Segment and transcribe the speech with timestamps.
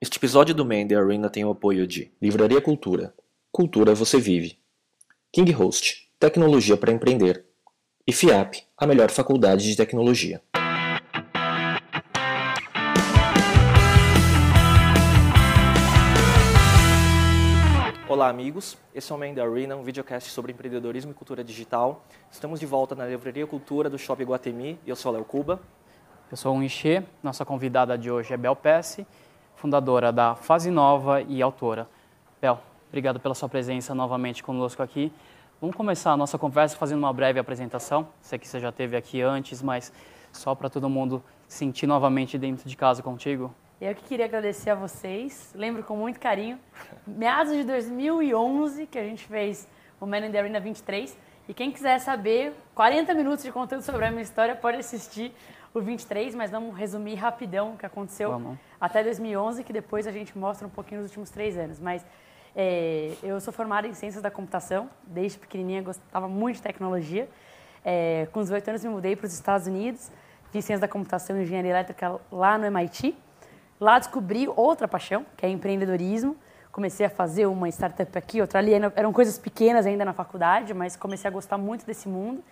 [0.00, 3.12] Este episódio do Man The Arena tem o apoio de Livraria Cultura.
[3.50, 4.56] Cultura você vive.
[5.32, 7.44] King Host, tecnologia para empreender.
[8.06, 10.40] E FIAP, a melhor faculdade de tecnologia.
[18.08, 18.78] Olá, amigos.
[18.94, 22.06] Esse é o Man The Arena, um videocast sobre empreendedorismo e cultura digital.
[22.30, 25.60] Estamos de volta na Livraria Cultura do Shopping Guatemi eu sou Léo Cuba.
[26.30, 29.04] Eu sou o Enxê, nossa convidada de hoje é Bel Pesce
[29.58, 31.88] fundadora da Fase Nova e autora.
[32.40, 35.12] Bel, obrigado pela sua presença novamente conosco aqui.
[35.60, 38.08] Vamos começar a nossa conversa fazendo uma breve apresentação.
[38.20, 39.92] Sei que você já teve aqui antes, mas
[40.32, 43.52] só para todo mundo sentir novamente dentro de casa contigo.
[43.80, 45.52] Eu que queria agradecer a vocês.
[45.56, 46.56] Lembro com muito carinho.
[47.04, 49.66] Meados de 2011 que a gente fez
[50.00, 51.18] o Man in the Arena 23.
[51.48, 55.34] E quem quiser saber 40 minutos de conteúdo sobre a minha história, pode assistir
[55.74, 58.58] o 23, mas vamos resumir rapidão o que aconteceu vamos.
[58.80, 61.78] até 2011, que depois a gente mostra um pouquinho nos últimos três anos.
[61.78, 62.04] Mas
[62.56, 67.28] é, eu sou formada em Ciências da Computação, desde pequenininha gostava muito de tecnologia.
[67.84, 70.10] É, com 18 anos me mudei para os Estados Unidos,
[70.50, 73.16] fiz Ciências da Computação e Engenharia Elétrica lá no MIT.
[73.80, 76.36] Lá descobri outra paixão, que é empreendedorismo.
[76.72, 78.72] Comecei a fazer uma startup aqui, outra ali.
[78.96, 82.42] Eram coisas pequenas ainda na faculdade, mas comecei a gostar muito desse mundo.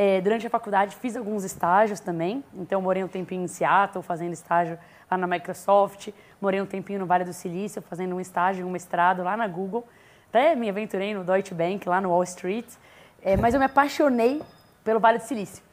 [0.00, 4.32] É, durante a faculdade fiz alguns estágios também, então morei um tempinho em Seattle fazendo
[4.32, 4.78] estágio
[5.10, 9.24] lá na Microsoft, morei um tempinho no Vale do Silício fazendo um estágio, um mestrado
[9.24, 9.84] lá na Google,
[10.28, 12.66] até me aventurei no Deutsche Bank lá no Wall Street,
[13.20, 14.40] é, mas eu me apaixonei
[14.84, 15.64] pelo Vale do Silício.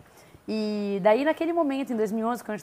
[0.48, 2.60] E daí naquele momento, em 2011, quando,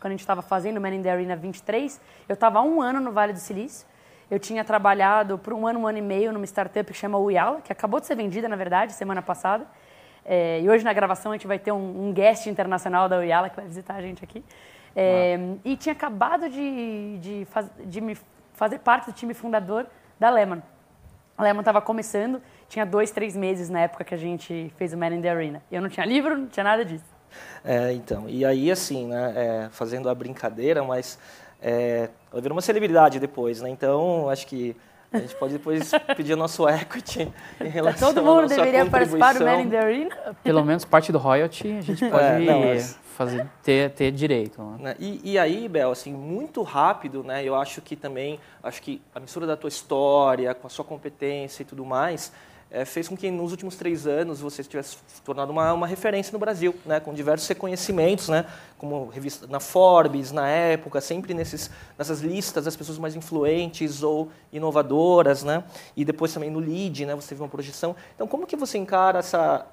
[0.00, 3.10] a gente estava fazendo o Man in the Arena 23, eu estava um ano no
[3.10, 3.84] Vale do Silício,
[4.30, 7.60] eu tinha trabalhado por um ano, um ano e meio numa startup que chama Uyala,
[7.62, 9.66] que acabou de ser vendida, na verdade, semana passada.
[10.24, 13.50] É, e hoje na gravação a gente vai ter um, um guest internacional da Uyala
[13.50, 14.42] que vai visitar a gente aqui.
[14.96, 18.16] É, e tinha acabado de, de, faz, de me
[18.52, 19.86] fazer parte do time fundador
[20.18, 20.62] da Lehman.
[21.36, 24.96] A Lehman estava começando, tinha dois, três meses na época que a gente fez o
[24.96, 25.62] Man in the Arena.
[25.70, 27.04] Eu não tinha livro, não tinha nada disso.
[27.64, 31.18] É, então, e aí assim, né, é, fazendo a brincadeira, mas
[31.60, 33.70] é, ela virou uma celebridade depois, né?
[33.70, 34.76] Então, acho que
[35.14, 39.44] a gente pode depois pedir o nosso equity em relação Todo mundo deveria participar do
[39.44, 40.16] Man in the Arena.
[40.42, 42.98] Pelo menos parte do royalty a gente pode é, não, mas...
[43.16, 44.60] fazer, ter, ter direito.
[44.62, 44.76] Né?
[44.80, 44.96] né?
[44.98, 47.44] E, e, aí, Bel, assim, muito rápido, né?
[47.44, 51.62] Eu acho que também, acho que a mistura da tua história, com a sua competência
[51.62, 52.32] e tudo mais,
[52.70, 56.32] é, fez com que nos últimos três anos você tivesse se tornado uma, uma referência
[56.32, 58.46] no Brasil, né, com diversos reconhecimentos, né,
[58.78, 64.30] como revista na Forbes, na época, sempre nesses, nessas listas das pessoas mais influentes ou
[64.52, 65.62] inovadoras, né,
[65.96, 67.94] e depois também no LEAD, né, você teve uma projeção.
[68.14, 69.66] Então, como que você encara essa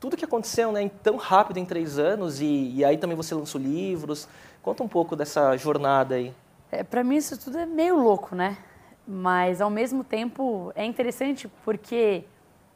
[0.00, 3.60] tudo que aconteceu né, tão rápido em três anos e, e aí também você lançou
[3.60, 4.28] livros?
[4.62, 6.32] Conta um pouco dessa jornada aí.
[6.70, 8.58] É, Para mim isso tudo é meio louco, né?
[9.06, 12.24] Mas ao mesmo tempo é interessante porque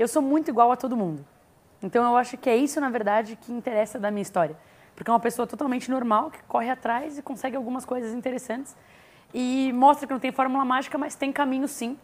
[0.02, 1.24] eu sou muito igual a todo mundo.
[1.82, 4.56] Então eu acho que é isso, na verdade, que interessa da minha história.
[4.94, 8.76] Porque é uma pessoa totalmente normal, que corre atrás e consegue algumas coisas interessantes.
[9.32, 11.96] E mostra que não tem fórmula mágica, mas tem caminho sim.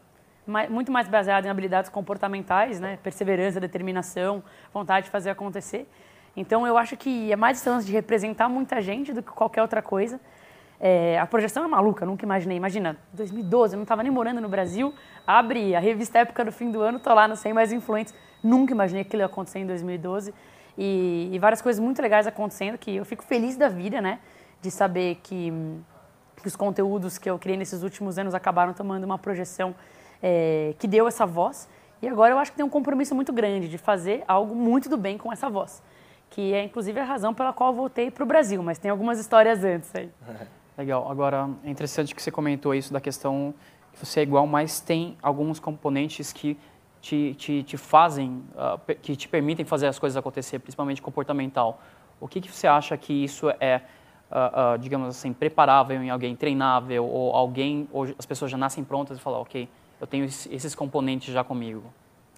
[0.71, 2.99] Muito mais baseado em habilidades comportamentais, né?
[3.03, 4.43] perseverança, determinação,
[4.73, 5.87] vontade de fazer acontecer.
[6.35, 9.83] Então eu acho que é mais chance de representar muita gente do que qualquer outra
[9.83, 10.19] coisa.
[10.81, 12.57] É, a projeção é maluca, nunca imaginei.
[12.57, 14.95] Imagina, 2012, eu não estava nem morando no Brasil,
[15.27, 18.15] abre a revista Época do Fim do Ano, tô lá no 100 Mais Influentes.
[18.43, 20.33] Nunca imaginei que aquilo acontecer em 2012.
[20.77, 24.21] E, e, várias coisas muito legais acontecendo que eu fico feliz da vida, né?
[24.63, 25.53] De saber que,
[26.41, 29.75] que os conteúdos que eu criei nesses últimos anos acabaram tomando uma projeção
[30.23, 31.69] é, que deu essa voz.
[32.01, 34.97] E agora eu acho que tem um compromisso muito grande de fazer algo muito do
[34.97, 35.83] bem com essa voz.
[36.31, 39.65] Que é inclusive a razão pela qual voltei para o Brasil, mas tem algumas histórias
[39.65, 40.09] antes aí.
[40.79, 41.11] Legal.
[41.11, 43.53] Agora, é interessante que você comentou isso da questão
[43.93, 46.57] que você é igual, mas tem alguns componentes que
[47.01, 51.81] te, te, te fazem, uh, que te permitem fazer as coisas acontecer, principalmente comportamental.
[52.21, 53.83] O que, que você acha que isso é,
[54.31, 58.85] uh, uh, digamos assim, preparável em alguém, treinável, ou alguém, ou as pessoas já nascem
[58.85, 59.69] prontas e falam, ok,
[60.01, 61.83] eu tenho esses componentes já comigo?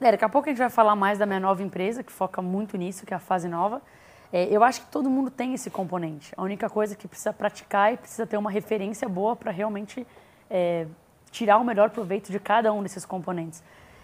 [0.00, 2.40] É, daqui a pouco a gente vai falar mais da minha nova empresa, que foca
[2.40, 3.82] muito nisso, que é a Fase Nova.
[4.32, 6.32] É, eu acho que todo mundo tem esse componente.
[6.36, 10.06] A única coisa que precisa praticar e precisa ter uma referência boa para realmente
[10.48, 10.86] é,
[11.30, 13.62] tirar o melhor proveito de cada um desses componentes.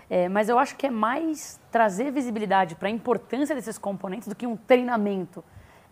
[0.09, 4.35] É, mas eu acho que é mais trazer visibilidade para a importância desses componentes do
[4.35, 5.43] que um treinamento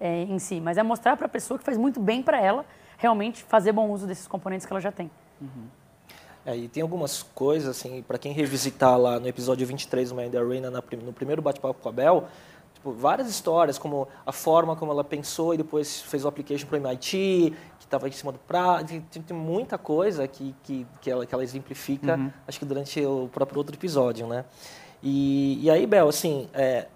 [0.01, 0.61] é, em si.
[0.61, 2.65] Mas é mostrar para a pessoa que faz muito bem para ela
[2.97, 5.11] realmente fazer bom uso desses componentes que ela já tem.
[5.41, 5.67] Uhum.
[6.47, 10.35] É, e tem algumas coisas, assim, para quem revisitar lá no episódio 23 do Mind
[10.35, 12.29] Arena, na, no primeiro bate-papo com a Bel,
[12.85, 16.79] tipo, várias histórias, como a forma como ela pensou e depois fez o application para
[16.79, 18.87] o MIT, que estava em cima do prato.
[18.87, 22.31] Tem, tem, muita coisa que, que, que, ela, que ela exemplifica, uhum.
[22.47, 24.45] acho que durante o próprio outro episódio, né?
[25.03, 26.87] E, e aí, Bel, assim, é,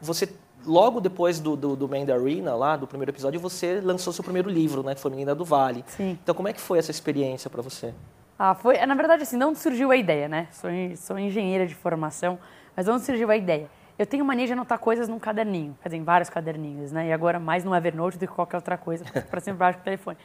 [0.00, 0.28] você
[0.64, 4.24] logo depois do, do, do Man da Arena, lá, do primeiro episódio, você lançou seu
[4.24, 4.94] primeiro livro, né?
[4.94, 5.84] Que foi Menina do Vale.
[5.86, 6.18] Sim.
[6.22, 7.94] Então, como é que foi essa experiência para você?
[8.38, 10.48] Ah, foi, na verdade, assim, não surgiu a ideia, né?
[10.50, 12.38] Sou, sou engenheira de formação,
[12.76, 13.70] mas não surgiu a ideia?
[13.98, 17.08] Eu tenho mania de anotar coisas num caderninho, quer dizer, em vários caderninhos, né?
[17.08, 20.18] E agora mais no Evernote do que qualquer outra coisa, para sempre baixo do telefone.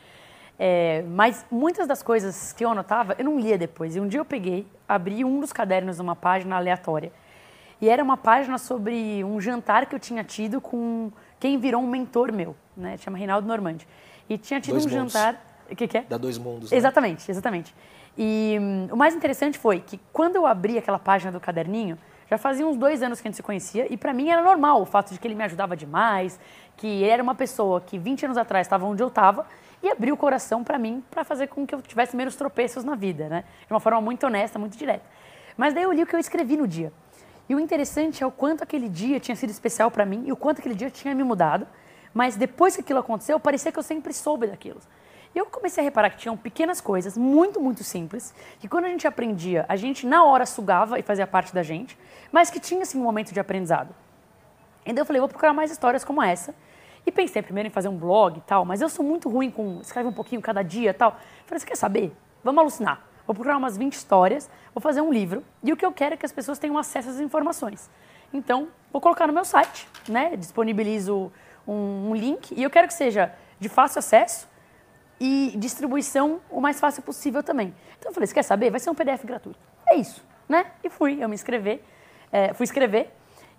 [0.59, 3.95] É, mas muitas das coisas que eu anotava, eu não lia depois.
[3.95, 7.11] E um dia eu peguei, abri um dos cadernos numa página aleatória.
[7.79, 11.87] E era uma página sobre um jantar que eu tinha tido com quem virou um
[11.87, 12.95] mentor meu, né?
[12.97, 13.87] Chama Reinaldo Normandi.
[14.29, 15.13] E tinha tido Dois um mundos.
[15.13, 15.41] jantar.
[15.69, 16.01] O que, que é?
[16.01, 16.69] Da Dois Mundos.
[16.69, 16.77] Né?
[16.77, 17.73] Exatamente, exatamente.
[18.17, 21.97] E hum, o mais interessante foi que quando eu abri aquela página do caderninho,
[22.31, 24.81] já fazia uns dois anos que a gente se conhecia e para mim era normal
[24.81, 26.39] o fato de que ele me ajudava demais,
[26.77, 29.45] que ele era uma pessoa que 20 anos atrás estava onde eu estava
[29.83, 32.95] e abriu o coração para mim para fazer com que eu tivesse menos tropeços na
[32.95, 33.43] vida, né?
[33.67, 35.03] De uma forma muito honesta, muito direta.
[35.57, 36.93] Mas daí eu li o que eu escrevi no dia.
[37.49, 40.37] E o interessante é o quanto aquele dia tinha sido especial para mim e o
[40.37, 41.67] quanto aquele dia tinha me mudado.
[42.13, 44.79] Mas depois que aquilo aconteceu, parecia que eu sempre soube daquilo.
[45.33, 48.89] E eu comecei a reparar que tinham pequenas coisas, muito, muito simples, que quando a
[48.89, 51.97] gente aprendia, a gente na hora sugava e fazia parte da gente,
[52.31, 53.95] mas que tinha assim um momento de aprendizado.
[54.85, 56.53] Então eu falei, vou procurar mais histórias como essa.
[57.05, 59.79] E pensei primeiro em fazer um blog e tal, mas eu sou muito ruim com
[59.81, 61.17] escreve um pouquinho cada dia e tal.
[61.45, 62.15] Falei, você quer saber?
[62.43, 63.01] Vamos alucinar.
[63.25, 66.17] Vou procurar umas 20 histórias, vou fazer um livro, e o que eu quero é
[66.17, 67.89] que as pessoas tenham acesso às informações.
[68.33, 70.35] Então, vou colocar no meu site, né?
[70.35, 71.31] Disponibilizo
[71.67, 74.47] um, um link, e eu quero que seja de fácil acesso,
[75.23, 77.75] e distribuição o mais fácil possível também.
[77.99, 78.71] Então eu falei, você quer saber?
[78.71, 79.59] Vai ser um PDF gratuito.
[79.87, 80.65] É isso, né?
[80.83, 81.83] E fui, eu me inscrever,
[82.31, 83.13] é, fui escrever.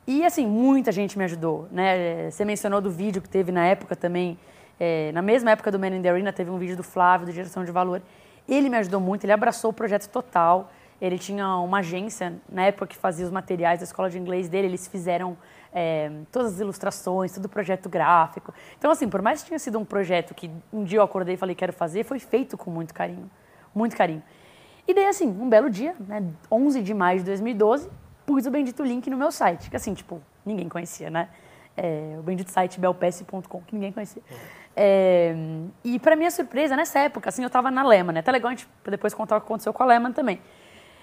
[0.05, 2.29] E assim, muita gente me ajudou, né?
[2.33, 4.37] Você mencionou do vídeo que teve na época também,
[4.81, 7.33] é, na mesma época do Man in the Arena, teve um vídeo do Flávio, do
[7.33, 8.03] Geração de Valor.
[8.49, 10.69] Ele me ajudou muito, ele abraçou o projeto total.
[11.03, 14.69] Ele tinha uma agência, na época que fazia os materiais da escola de inglês dele,
[14.69, 15.37] eles fizeram
[15.75, 18.55] é, todas as ilustrações, todo o projeto gráfico.
[18.79, 21.37] Então, assim, por mais que tinha sido um projeto que um dia eu acordei e
[21.37, 23.29] falei quero fazer, foi feito com muito carinho,
[23.75, 24.23] muito carinho.
[24.87, 27.91] E daí, assim, um belo dia, né, 11 de maio de 2012,
[28.25, 31.31] pus o bendito link no meu site, que assim, tipo, ninguém conhecia, né?
[31.77, 34.23] É, o bendito site belps.com, que ninguém conhecia.
[34.77, 35.35] É,
[35.83, 38.21] e para minha surpresa, nessa época, assim, eu estava na Lehman, né?
[38.21, 40.41] Até legal a gente depois contar o que aconteceu com a Lehman também.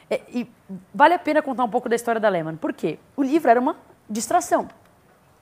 [0.09, 0.51] É, e
[0.94, 3.75] vale a pena contar um pouco da história da Lehman, porque o livro era uma
[4.09, 4.67] distração.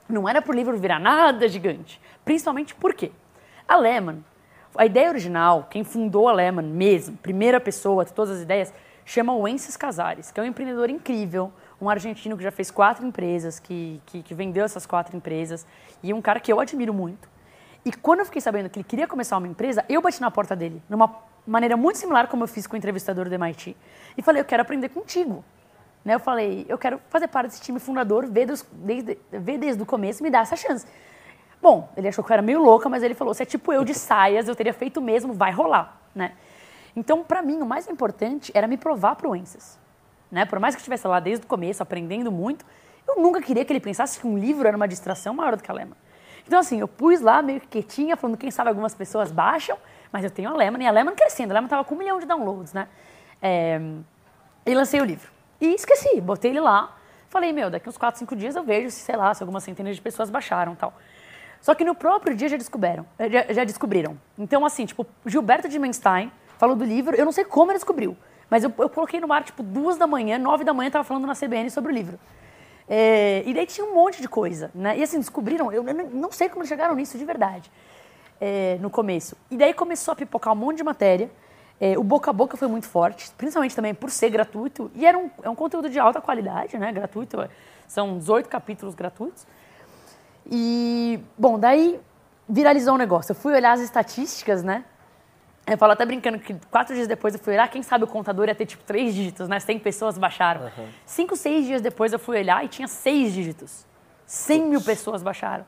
[0.08, 2.00] Não era para o livro virar nada gigante.
[2.24, 3.10] Principalmente porque
[3.66, 4.24] a Lehman,
[4.76, 8.72] a ideia original, quem fundou a Lehman mesmo, primeira pessoa todas as ideias,
[9.04, 11.50] chama Wences Casares, que é um empreendedor incrível,
[11.80, 15.66] um argentino que já fez quatro empresas, que, que, que vendeu essas quatro empresas,
[16.02, 17.28] e um cara que eu admiro muito.
[17.84, 20.54] E quando eu fiquei sabendo que ele queria começar uma empresa, eu bati na porta
[20.54, 21.08] dele, numa
[21.48, 23.76] maneira muito similar como eu fiz com o entrevistador do MIT,
[24.16, 25.44] e falei, eu quero aprender contigo.
[26.04, 26.14] Né?
[26.14, 29.86] Eu falei, eu quero fazer parte desse time fundador, ver, dos, desde, ver desde o
[29.86, 30.86] começo, me dar essa chance.
[31.60, 33.84] Bom, ele achou que eu era meio louca, mas ele falou, se é tipo eu
[33.84, 36.32] de saias, eu teria feito mesmo, vai rolar, né?
[36.94, 39.78] Então, para mim, o mais importante era me provar para o Ences.
[40.30, 40.44] Né?
[40.44, 42.64] Por mais que eu estivesse lá desde o começo, aprendendo muito,
[43.06, 45.70] eu nunca queria que ele pensasse que um livro era uma distração maior do que
[45.70, 45.96] a Lema.
[46.46, 49.78] Então, assim, eu pus lá meio que quietinha, falando, quem sabe algumas pessoas baixam,
[50.12, 51.50] mas eu tenho a Lema, e a Lema crescendo.
[51.52, 52.88] A Lema estava com um milhão de downloads, né?
[53.40, 53.80] É...
[54.66, 55.30] E lancei o livro.
[55.60, 56.96] E esqueci, botei ele lá.
[57.28, 59.96] Falei, meu, daqui uns 4, 5 dias eu vejo se, sei lá, se algumas centenas
[59.96, 60.94] de pessoas baixaram tal.
[61.60, 63.04] Só que no próprio dia já descobriram.
[63.18, 64.18] Já, já descobriram.
[64.38, 68.16] Então, assim, tipo, Gilberto de Menstein falou do livro, eu não sei como ele descobriu,
[68.50, 71.26] mas eu, eu coloquei no ar, tipo, duas da manhã, nove da manhã, tava falando
[71.26, 72.18] na CBN sobre o livro.
[72.88, 74.98] É, e daí tinha um monte de coisa, né?
[74.98, 77.70] E assim, descobriram, eu não sei como eles chegaram nisso de verdade,
[78.40, 79.36] é, no começo.
[79.50, 81.30] E daí começou a pipocar um monte de matéria,
[81.80, 85.16] é, o boca a boca foi muito forte, principalmente também por ser gratuito, e era
[85.16, 86.90] um, é um conteúdo de alta qualidade, né?
[86.92, 87.48] Gratuito,
[87.86, 89.46] são 18 capítulos gratuitos.
[90.50, 92.00] E, bom, daí
[92.48, 93.32] viralizou o um negócio.
[93.32, 94.84] Eu fui olhar as estatísticas, né?
[95.66, 98.48] Eu falo até brincando que quatro dias depois eu fui olhar, quem sabe o contador
[98.48, 99.60] ia ter tipo três dígitos, né?
[99.60, 100.62] 100 pessoas baixaram.
[100.62, 100.88] Uhum.
[101.04, 103.86] Cinco, seis dias depois eu fui olhar e tinha seis dígitos.
[104.26, 105.64] 100 mil pessoas baixaram.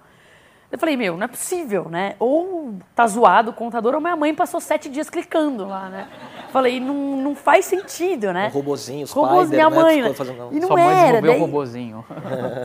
[0.70, 2.14] Eu falei, meu, não é possível, né?
[2.18, 6.08] Ou tá zoado o contador, ou minha mãe passou sete dias clicando lá, né?
[6.52, 8.46] Falei, não, não faz sentido, né?
[8.46, 9.82] Um robozinho, os Robôs, Spider, minha né?
[9.82, 10.14] mãe, né?
[10.14, 10.48] Fazendo...
[10.52, 11.20] E não Sua mãe era.
[11.20, 11.40] desenvolveu daí...
[11.40, 12.04] o robozinho.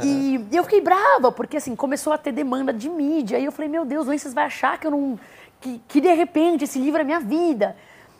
[0.04, 3.38] E eu fiquei brava, porque assim, começou a ter demanda de mídia.
[3.40, 5.20] Aí eu falei, meu Deus, o Wences vai achar que eu não.
[5.60, 7.76] Que, que de repente esse livro é minha vida.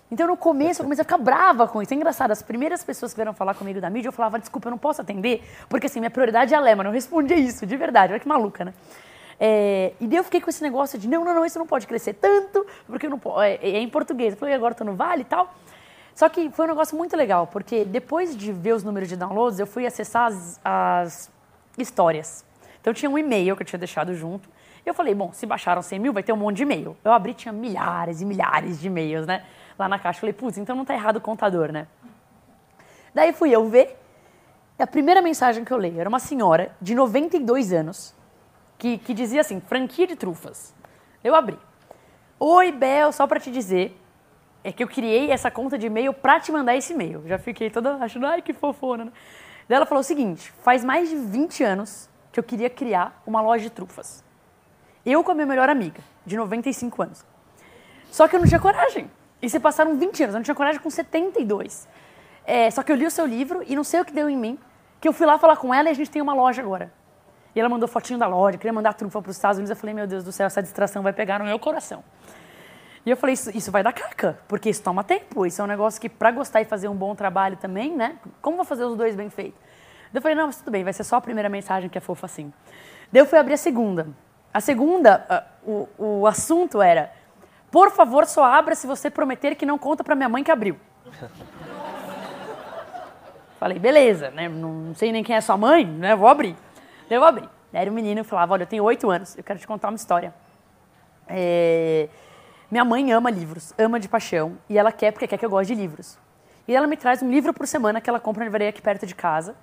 [0.10, 1.94] Então, no começo, eu comecei a ficar brava com isso.
[1.94, 4.72] É engraçado, as primeiras pessoas que vieram falar comigo da mídia, eu falava, desculpa, eu
[4.72, 6.84] não posso atender, porque assim, minha prioridade é a Lema.
[6.84, 8.14] Eu respondia isso, de verdade.
[8.14, 8.74] Olha que maluca, né?
[9.40, 11.86] É, e daí eu fiquei com esse negócio de, não, não, não, isso não pode
[11.88, 14.34] crescer tanto, porque não pode, é, é em português.
[14.34, 15.54] Eu falei, agora tô no Vale e tal.
[16.14, 19.60] Só que foi um negócio muito legal, porque depois de ver os números de downloads,
[19.60, 21.32] eu fui acessar as, as
[21.78, 22.46] histórias.
[22.80, 24.48] Então tinha um e-mail que eu tinha deixado junto.
[24.86, 26.96] Eu falei, bom, se baixaram 100 mil, vai ter um monte de e-mail.
[27.04, 29.44] Eu abri, tinha milhares e milhares de e-mails, né?
[29.78, 30.22] Lá na caixa.
[30.22, 31.86] Falei, putz, então não tá errado o contador, né?
[33.14, 34.00] Daí fui eu ver.
[34.80, 38.15] E a primeira mensagem que eu leio era uma senhora de 92 anos
[38.78, 40.74] que, que dizia assim: franquia de trufas.
[41.24, 41.58] Eu abri.
[42.40, 44.00] Oi, Bel, só para te dizer,
[44.64, 47.24] é que eu criei essa conta de e-mail para te mandar esse e-mail.
[47.28, 49.06] Já fiquei toda achando, ai, que fofona.
[49.06, 49.12] Né?
[49.68, 53.42] Daí ela falou o seguinte: faz mais de 20 anos que eu queria criar uma
[53.42, 54.24] loja de trufas.
[55.06, 57.26] Eu com a minha melhor amiga, de 95 anos.
[58.12, 59.10] Só que eu não tinha coragem.
[59.42, 61.88] E se passaram 20 anos, eu não tinha coragem com 72.
[62.46, 64.38] É, só que eu li o seu livro e não sei o que deu em
[64.38, 64.58] mim,
[65.00, 66.92] que eu fui lá falar com ela e a gente tem uma loja agora.
[67.56, 69.70] E ela mandou fotinho da loja, queria mandar trufa para os Estados Unidos.
[69.70, 72.04] Eu falei, meu Deus do céu, essa distração vai pegar no meu coração.
[73.06, 75.46] E eu falei, isso, isso vai dar caca, porque isso toma tempo.
[75.46, 78.18] Isso é um negócio que, para gostar e fazer um bom trabalho também, né?
[78.42, 79.60] Como vou fazer os dois bem feitos?
[80.14, 82.26] Eu falei, não, mas tudo bem, vai ser só a primeira mensagem que é fofa
[82.26, 82.52] assim.
[83.12, 84.08] Daí eu fui abrir a segunda.
[84.54, 87.12] A segunda, o, o assunto era:
[87.70, 90.78] por favor, só abra se você prometer que não conta para minha mãe que abriu.
[93.60, 94.48] Falei, beleza, né?
[94.48, 96.16] Não sei nem quem é sua mãe, né?
[96.16, 96.56] Vou abrir.
[97.10, 97.48] Daí eu abri.
[97.72, 99.90] Daí era um menino e falava: olha, eu tenho oito anos, eu quero te contar
[99.90, 100.34] uma história.
[101.28, 102.10] É...
[102.70, 105.74] Minha mãe ama livros, ama de paixão, e ela quer porque quer que eu goste
[105.74, 106.18] de livros.
[106.68, 109.06] E ela me traz um livro por semana que ela compra na livraria aqui perto
[109.06, 109.56] de casa.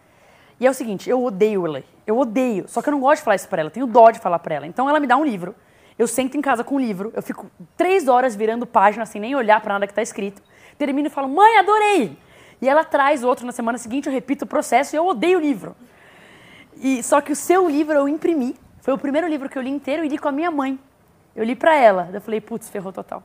[0.61, 1.85] E é o seguinte, eu odeio ler.
[2.07, 2.69] Eu odeio.
[2.69, 4.55] Só que eu não gosto de falar isso pra ela, tenho dó de falar pra
[4.55, 4.67] ela.
[4.67, 5.55] Então ela me dá um livro.
[5.99, 9.21] Eu sento em casa com o um livro, eu fico três horas virando página sem
[9.21, 10.43] nem olhar para nada que está escrito.
[10.79, 12.17] Termino e falo, mãe, adorei!
[12.61, 15.41] E ela traz outro na semana seguinte, eu repito o processo e eu odeio o
[15.41, 15.77] livro.
[16.83, 18.57] E Só que o seu livro eu imprimi.
[18.81, 20.79] Foi o primeiro livro que eu li inteiro e li com a minha mãe.
[21.35, 22.11] Eu li para ela.
[22.13, 23.23] Eu falei, putz, ferrou total.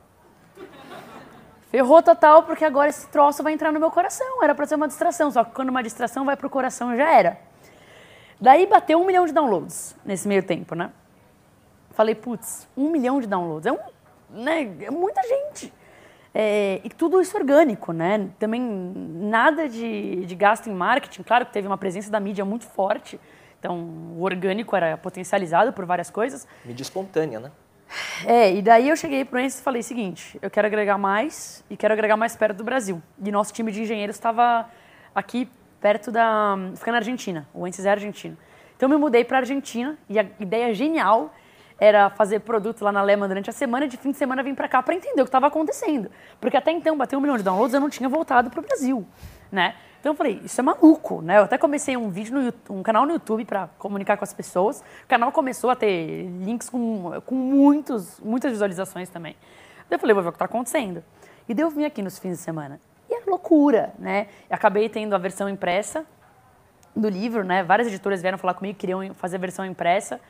[1.68, 4.44] Ferrou total porque agora esse troço vai entrar no meu coração.
[4.44, 7.36] Era para ser uma distração, só que quando uma distração vai pro coração já era.
[8.40, 10.92] Daí bateu um milhão de downloads nesse meio tempo, né?
[11.90, 13.66] Falei, putz, um milhão de downloads.
[13.66, 13.78] É, um,
[14.30, 15.74] né, é muita gente.
[16.32, 18.28] É, e tudo isso orgânico, né?
[18.38, 21.24] Também nada de, de gasto em marketing.
[21.24, 23.20] Claro que teve uma presença da mídia muito forte.
[23.58, 23.76] Então,
[24.16, 26.46] o orgânico era potencializado por várias coisas.
[26.64, 27.50] Mídia espontânea, né?
[28.26, 30.98] É, e daí eu cheguei para o Enzo e falei o seguinte, eu quero agregar
[30.98, 33.02] mais e quero agregar mais perto do Brasil.
[33.22, 34.68] E nosso time de engenheiros estava
[35.14, 35.48] aqui
[35.80, 36.56] perto da...
[36.76, 38.36] fica na Argentina, o Enzo é argentino.
[38.76, 41.34] Então eu me mudei para a Argentina e a ideia genial
[41.80, 44.54] era fazer produto lá na Lema durante a semana e de fim de semana vir
[44.54, 46.10] para cá para entender o que estava acontecendo.
[46.40, 49.06] Porque até então, bater um milhão de downloads, eu não tinha voltado para o Brasil,
[49.50, 49.74] né?
[50.00, 51.38] Então eu falei, isso é maluco, né?
[51.38, 54.32] Eu até comecei um vídeo no YouTube, um canal no YouTube para comunicar com as
[54.32, 54.80] pessoas.
[55.04, 59.34] O canal começou a ter links com, com muitos, muitas visualizações também.
[59.90, 61.02] Daí eu falei, vou ver o que está acontecendo.
[61.48, 62.80] E daí eu vim aqui nos fins de semana.
[63.10, 64.28] E era loucura, né?
[64.48, 66.06] Eu acabei tendo a versão impressa
[66.94, 67.64] do livro, né?
[67.64, 70.20] Várias editoras vieram falar comigo, queriam fazer a versão impressa.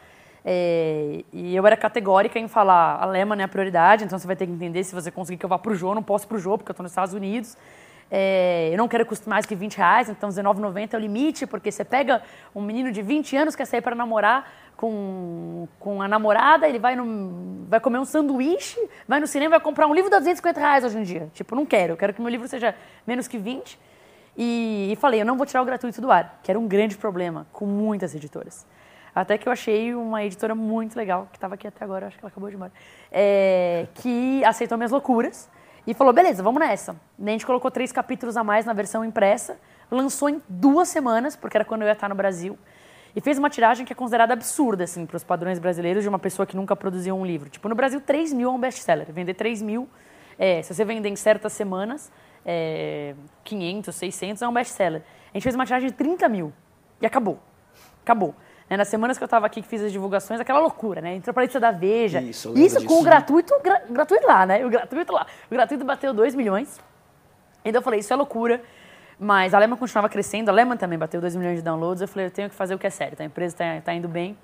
[0.44, 4.36] É, e eu era categórica em falar, a Lema é a prioridade, então você vai
[4.36, 6.36] ter que entender se você conseguir que eu vá para o Jô, não posso para
[6.36, 7.56] o Jô, porque eu estou nos Estados Unidos.
[8.10, 11.70] É, eu não quero custar mais que 20 reais, então R$19,90 é o limite, porque
[11.70, 12.22] você pega
[12.54, 16.78] um menino de 20 anos que quer sair para namorar com, com a namorada, ele
[16.78, 20.60] vai, no, vai comer um sanduíche, vai no cinema vai comprar um livro de 250
[20.60, 21.28] reais hoje em dia.
[21.34, 22.74] Tipo, não quero, eu quero que meu livro seja
[23.06, 23.78] menos que 20.
[24.36, 26.96] E, e falei, eu não vou tirar o gratuito do ar, que era um grande
[26.96, 28.64] problema com muitas editoras.
[29.12, 32.24] Até que eu achei uma editora muito legal, que estava aqui até agora, acho que
[32.24, 32.70] ela acabou de embora,
[33.10, 35.50] é, que aceitou minhas loucuras
[35.88, 36.94] e falou: beleza, vamos nessa.
[37.18, 39.58] a gente colocou três capítulos a mais na versão impressa,
[39.90, 42.58] lançou em duas semanas, porque era quando eu ia estar no Brasil,
[43.16, 46.18] e fez uma tiragem que é considerada absurda, assim, para os padrões brasileiros de uma
[46.18, 47.48] pessoa que nunca produziu um livro.
[47.48, 49.10] Tipo, no Brasil, 3 mil é um best-seller.
[49.10, 49.88] Vender 3 mil,
[50.38, 52.12] é, se você vender em certas semanas,
[52.44, 53.14] é,
[53.44, 55.02] 500, 600 é um best-seller.
[55.32, 56.52] A gente fez uma tiragem de 30 mil
[57.00, 57.38] e acabou.
[58.02, 58.34] Acabou.
[58.68, 61.14] Né, nas semanas que eu estava aqui, que fiz as divulgações, aquela loucura, né?
[61.14, 62.20] Entrou para a lista da Veja.
[62.20, 64.64] Isso, Isso com o gratuito, gra, gratuito lá, né?
[64.64, 65.26] O gratuito lá.
[65.50, 66.78] O gratuito bateu 2 milhões.
[67.64, 68.62] Então eu falei, isso é loucura.
[69.18, 72.02] Mas a Lehman continuava crescendo, a Lehman também bateu 2 milhões de downloads.
[72.02, 73.20] Eu falei, eu tenho que fazer o que é certo.
[73.20, 74.36] A empresa está tá indo bem,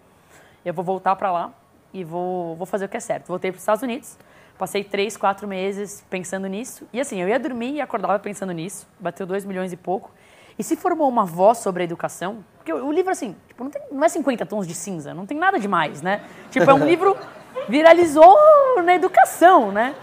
[0.65, 1.53] eu vou voltar para lá
[1.93, 3.29] e vou, vou fazer o que é certo.
[3.29, 4.19] Voltei para os Estados Unidos,
[4.59, 6.89] passei 3, 4 meses pensando nisso.
[6.93, 8.89] E assim, eu ia dormir e acordava pensando nisso.
[8.99, 10.11] Bateu 2 milhões e pouco.
[10.59, 13.83] E se formou uma voz sobre a educação, porque o livro, assim, tipo, não, tem,
[13.93, 16.23] não é 50 tons de cinza, não tem nada demais, né?
[16.51, 17.15] Tipo, é um livro
[17.69, 18.35] viralizou
[18.83, 19.95] na educação, né?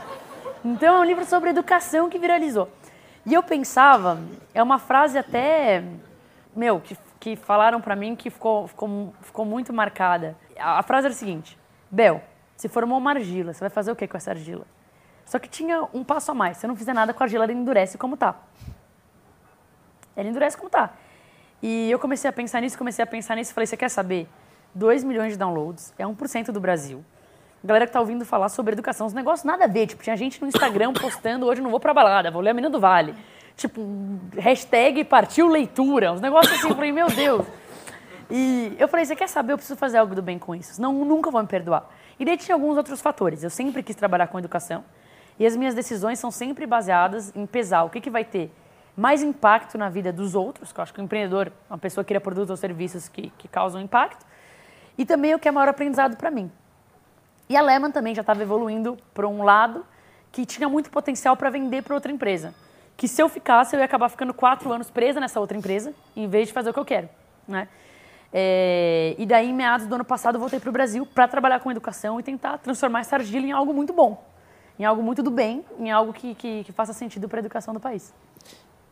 [0.63, 2.69] Então é um livro sobre educação que viralizou.
[3.25, 4.19] E eu pensava,
[4.53, 5.83] é uma frase até,
[6.55, 10.37] meu, que, que falaram para mim que ficou, ficou, ficou muito marcada.
[10.59, 11.57] A, a frase era a seguinte:
[11.89, 12.21] Bel,
[12.55, 14.67] se formou uma argila, você vai fazer o que com essa argila?
[15.25, 16.57] Só que tinha um passo a mais.
[16.57, 18.35] Se eu não fizer nada com a argila, ela endurece como tá.
[20.15, 20.93] Ela endurece como tá.
[21.61, 24.27] E eu comecei a pensar nisso, comecei a pensar nisso falei, você quer saber?
[24.73, 27.03] 2 milhões de downloads, é 1% do Brasil.
[27.63, 29.85] Galera que tá ouvindo falar sobre educação, os negócios nada a ver.
[29.85, 32.71] Tipo, tinha gente no Instagram postando, hoje não vou pra balada, vou ler a Menina
[32.71, 33.13] do Vale.
[33.55, 33.81] Tipo,
[34.35, 37.45] hashtag partiu leitura, uns negócios assim, eu falei, meu Deus.
[38.29, 39.53] E eu falei, você quer saber?
[39.53, 41.87] Eu preciso fazer algo do bem com isso, senão nunca vou me perdoar.
[42.17, 43.43] E daí tinha alguns outros fatores.
[43.43, 44.83] Eu sempre quis trabalhar com educação
[45.37, 48.51] e as minhas decisões são sempre baseadas em pesar o que, que vai ter
[48.95, 52.09] mais impacto na vida dos outros, que eu acho que o empreendedor uma pessoa que
[52.09, 54.25] cria produtos ou serviços que, que causam impacto,
[54.97, 56.51] e também o que é maior aprendizado para mim.
[57.49, 59.85] E a Lehman também já estava evoluindo para um lado
[60.31, 62.53] que tinha muito potencial para vender para outra empresa.
[62.95, 66.27] Que se eu ficasse, eu ia acabar ficando quatro anos presa nessa outra empresa, em
[66.27, 67.09] vez de fazer o que eu quero.
[67.47, 67.67] Né?
[68.33, 71.59] É, e daí, em meados do ano passado, eu voltei para o Brasil para trabalhar
[71.59, 74.23] com educação e tentar transformar essa argila em algo muito bom,
[74.79, 77.73] em algo muito do bem, em algo que, que, que faça sentido para a educação
[77.73, 78.13] do país.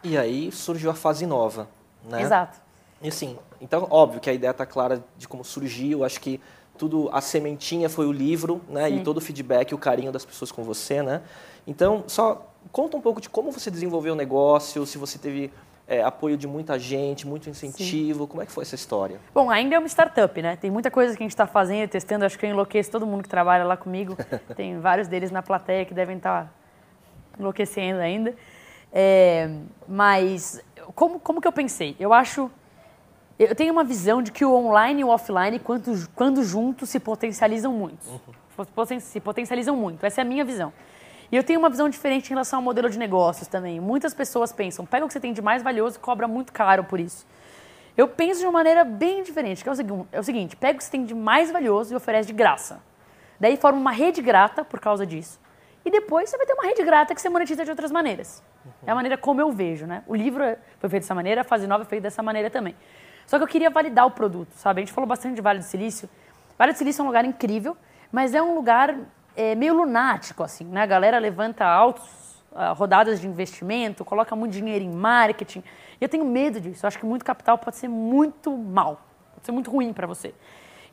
[0.03, 1.67] E aí surgiu a fase nova,
[2.03, 2.21] né?
[2.21, 2.59] Exato.
[3.01, 6.39] E assim, então, óbvio que a ideia está clara de como surgiu, acho que
[6.77, 8.87] tudo, a sementinha foi o livro, né?
[8.87, 8.97] Sim.
[8.97, 11.21] E todo o feedback, o carinho das pessoas com você, né?
[11.67, 15.51] Então, só conta um pouco de como você desenvolveu o negócio, se você teve
[15.87, 18.27] é, apoio de muita gente, muito incentivo, Sim.
[18.27, 19.19] como é que foi essa história?
[19.33, 20.55] Bom, ainda é uma startup, né?
[20.55, 23.23] Tem muita coisa que a gente está fazendo, testando, acho que eu enlouqueço todo mundo
[23.23, 24.15] que trabalha lá comigo.
[24.55, 26.51] Tem vários deles na plateia que devem estar tá
[27.39, 28.35] enlouquecendo ainda.
[28.91, 29.49] É,
[29.87, 30.61] mas
[30.95, 31.95] como, como que eu pensei?
[31.99, 32.49] Eu acho.
[33.37, 36.99] Eu tenho uma visão de que o online e o offline, quando, quando juntos, se
[36.99, 38.05] potencializam muito.
[38.05, 38.99] Uhum.
[38.99, 40.05] Se potencializam muito.
[40.05, 40.73] Essa é a minha visão.
[41.31, 43.79] E eu tenho uma visão diferente em relação ao modelo de negócios também.
[43.79, 46.83] Muitas pessoas pensam, pega o que você tem de mais valioso e cobra muito caro
[46.83, 47.25] por isso.
[47.95, 50.75] Eu penso de uma maneira bem diferente, que é o, seguinte, é o seguinte, pega
[50.75, 52.81] o que você tem de mais valioso e oferece de graça.
[53.39, 55.39] Daí forma uma rede grata por causa disso.
[55.89, 58.43] E depois você vai ter uma rede grata que você monetiza de outras maneiras.
[58.63, 58.71] Uhum.
[58.85, 60.03] É a maneira como eu vejo, né?
[60.05, 60.43] O livro
[60.77, 62.75] foi feito dessa maneira, a fase nova foi feita dessa maneira também.
[63.25, 64.81] Só que eu queria validar o produto, sabe?
[64.81, 66.07] A gente falou bastante de Vale do Silício.
[66.59, 67.75] Vale do Silício é um lugar incrível,
[68.11, 68.99] mas é um lugar
[69.35, 70.83] é, meio lunático, assim, né?
[70.83, 72.05] A galera levanta altos
[72.51, 75.63] uh, rodadas de investimento, coloca muito dinheiro em marketing.
[75.99, 76.85] E eu tenho medo disso.
[76.85, 79.01] Eu acho que muito capital pode ser muito mal,
[79.33, 80.35] pode ser muito ruim para você.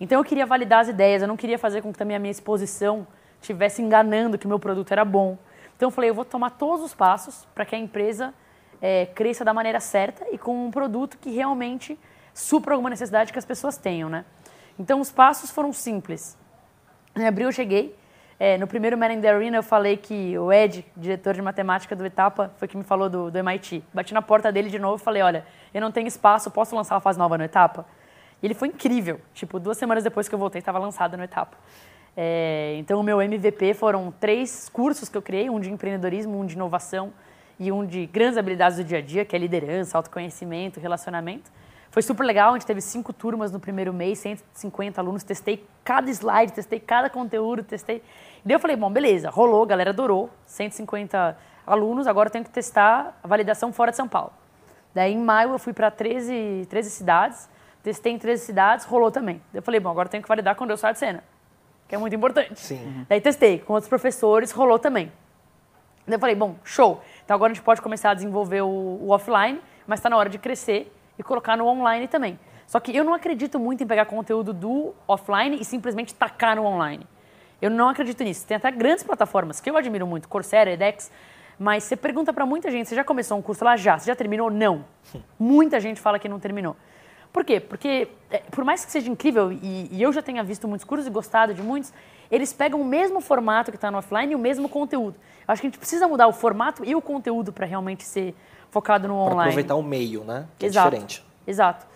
[0.01, 2.31] Então eu queria validar as ideias, eu não queria fazer com que também a minha
[2.31, 3.07] exposição
[3.41, 5.39] estivesse enganando que meu produto era bom.
[5.77, 8.33] Então eu falei, eu vou tomar todos os passos para que a empresa
[8.81, 11.99] é, cresça da maneira certa e com um produto que realmente
[12.33, 14.25] supra alguma necessidade que as pessoas tenham, né?
[14.79, 16.37] Então os passos foram simples.
[17.15, 17.97] Em abril eu cheguei,
[18.39, 21.97] é, no primeiro Man in the Arena eu falei que o Ed, diretor de matemática
[21.97, 23.83] do Etapa, foi que me falou do, do MIT.
[23.95, 26.95] Bati na porta dele de novo e falei, olha, eu não tenho espaço, posso lançar
[26.95, 27.87] uma fase nova no Etapa?
[28.43, 29.19] E ele foi incrível.
[29.33, 31.57] Tipo, duas semanas depois que eu voltei, estava lançado no Etapa.
[32.17, 36.47] É, então, o meu MVP foram três cursos que eu criei, um de empreendedorismo, um
[36.47, 37.13] de inovação
[37.59, 41.51] e um de grandes habilidades do dia a dia, que é liderança, autoconhecimento, relacionamento.
[41.91, 46.11] Foi super legal, a gente teve cinco turmas no primeiro mês, 150 alunos, testei cada
[46.11, 47.97] slide, testei cada conteúdo, testei.
[47.97, 52.45] E daí eu falei, bom, beleza, rolou, a galera adorou, 150 alunos, agora eu tenho
[52.45, 54.33] que testar a validação fora de São Paulo.
[54.95, 57.49] Daí em maio eu fui para 13, 13 cidades,
[57.83, 59.37] testei em 13 cidades, rolou também.
[59.53, 61.36] Daí eu falei, bom, agora eu tenho que validar quando eu saio de cena
[61.89, 62.59] que é muito importante.
[62.59, 62.85] Sim.
[62.85, 63.07] Uhum.
[63.09, 65.13] Daí testei com outros professores, rolou também.
[66.07, 67.03] Daí eu falei, bom, show.
[67.25, 70.29] Então agora a gente pode começar a desenvolver o, o offline, mas está na hora
[70.29, 72.39] de crescer e colocar no online também.
[72.67, 76.65] Só que eu não acredito muito em pegar conteúdo do offline e simplesmente tacar no
[76.65, 77.07] online.
[77.63, 78.47] Eu não acredito nisso.
[78.47, 81.11] Tem até grandes plataformas que eu admiro muito, Coursera, edX,
[81.59, 83.77] mas você pergunta para muita gente, você já começou um curso lá?
[83.77, 83.99] Já.
[83.99, 84.51] Você já terminou?
[84.51, 84.85] Não.
[85.39, 86.77] Muita gente fala que não terminou.
[87.37, 87.61] Por quê?
[87.61, 91.07] Porque, é, por mais que seja incrível, e, e, eu já tenha visto muitos cursos
[91.07, 91.93] e gostado de muitos,
[92.31, 95.17] eles pegam o mesmo formato que está no offline e o mesmo conteúdo.
[95.47, 98.35] Eu acho que a gente precisa mudar o formato e o conteúdo para realmente ser
[98.71, 99.35] focado no online.
[99.35, 100.47] Para aproveitar o meio, né?
[100.59, 100.87] Que é Exato.
[100.87, 101.27] é diferente.
[101.47, 101.87] Exato.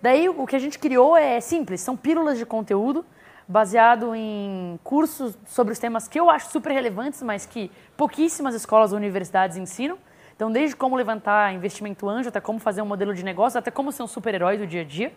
[0.00, 3.04] Daí, o que a gente criou é simples, são pílulas de conteúdo
[3.46, 8.92] baseado em cursos sobre os temas que eu acho super relevantes, mas que pouquíssimas escolas
[8.92, 9.98] ou universidades ensinam.
[10.36, 13.90] Então, desde como levantar investimento anjo, até como fazer um modelo de negócio, até como
[13.90, 15.12] ser um super-herói do dia a dia.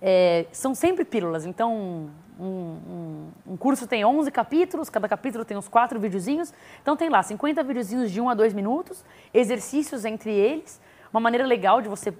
[0.00, 1.46] É, são sempre pílulas.
[1.46, 6.52] Então, um, um, um, curso tem 11 capítulos, cada capítulo tem uns 4 videozinhos.
[6.82, 10.78] Então, tem lá 50 videozinhos de 1 a 2 minutos, exercícios entre eles,
[11.10, 12.12] uma maneira legal de você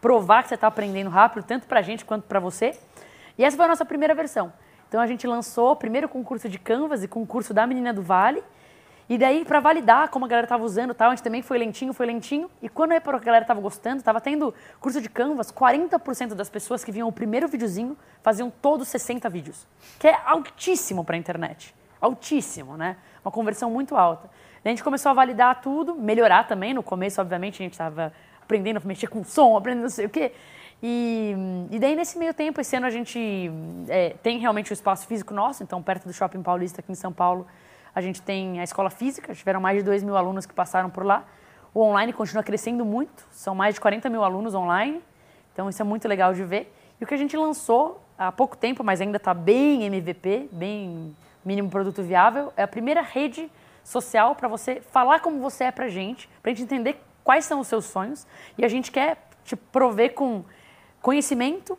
[0.00, 2.74] provar que você está aprendendo rápido, tanto para a gente quanto para você.
[3.36, 4.50] E essa foi a nossa primeira versão.
[4.88, 7.92] Então, a gente lançou primeiro o curso de Canvas e com o curso da Menina
[7.92, 8.42] do Vale.
[9.08, 11.92] E daí, para validar como a galera tava usando tal, a gente também foi lentinho,
[11.92, 12.50] foi lentinho.
[12.60, 16.90] E quando a galera tava gostando, tava tendo curso de Canvas, 40% das pessoas que
[16.90, 19.66] viam o primeiro videozinho faziam todos 60 vídeos.
[20.00, 21.72] Que é altíssimo para a internet.
[22.00, 22.96] Altíssimo, né?
[23.24, 24.28] Uma conversão muito alta.
[24.64, 26.74] A gente começou a validar tudo, melhorar também.
[26.74, 30.10] No começo, obviamente, a gente estava aprendendo a mexer com som, aprendendo não sei o
[30.10, 30.32] quê.
[30.82, 31.34] E,
[31.70, 33.50] e daí, nesse meio tempo, esse ano a gente
[33.88, 37.12] é, tem realmente o espaço físico nosso, então, perto do Shopping Paulista, aqui em São
[37.12, 37.46] Paulo,
[37.96, 41.02] a gente tem a escola física, tiveram mais de 2 mil alunos que passaram por
[41.02, 41.24] lá.
[41.72, 45.02] O online continua crescendo muito, são mais de 40 mil alunos online,
[45.50, 46.70] então isso é muito legal de ver.
[47.00, 51.16] E o que a gente lançou há pouco tempo, mas ainda está bem MVP, bem
[51.42, 53.50] mínimo produto viável, é a primeira rede
[53.82, 57.60] social para você falar como você é para gente, para a gente entender quais são
[57.60, 58.26] os seus sonhos
[58.58, 60.44] e a gente quer te prover com
[61.00, 61.78] conhecimento,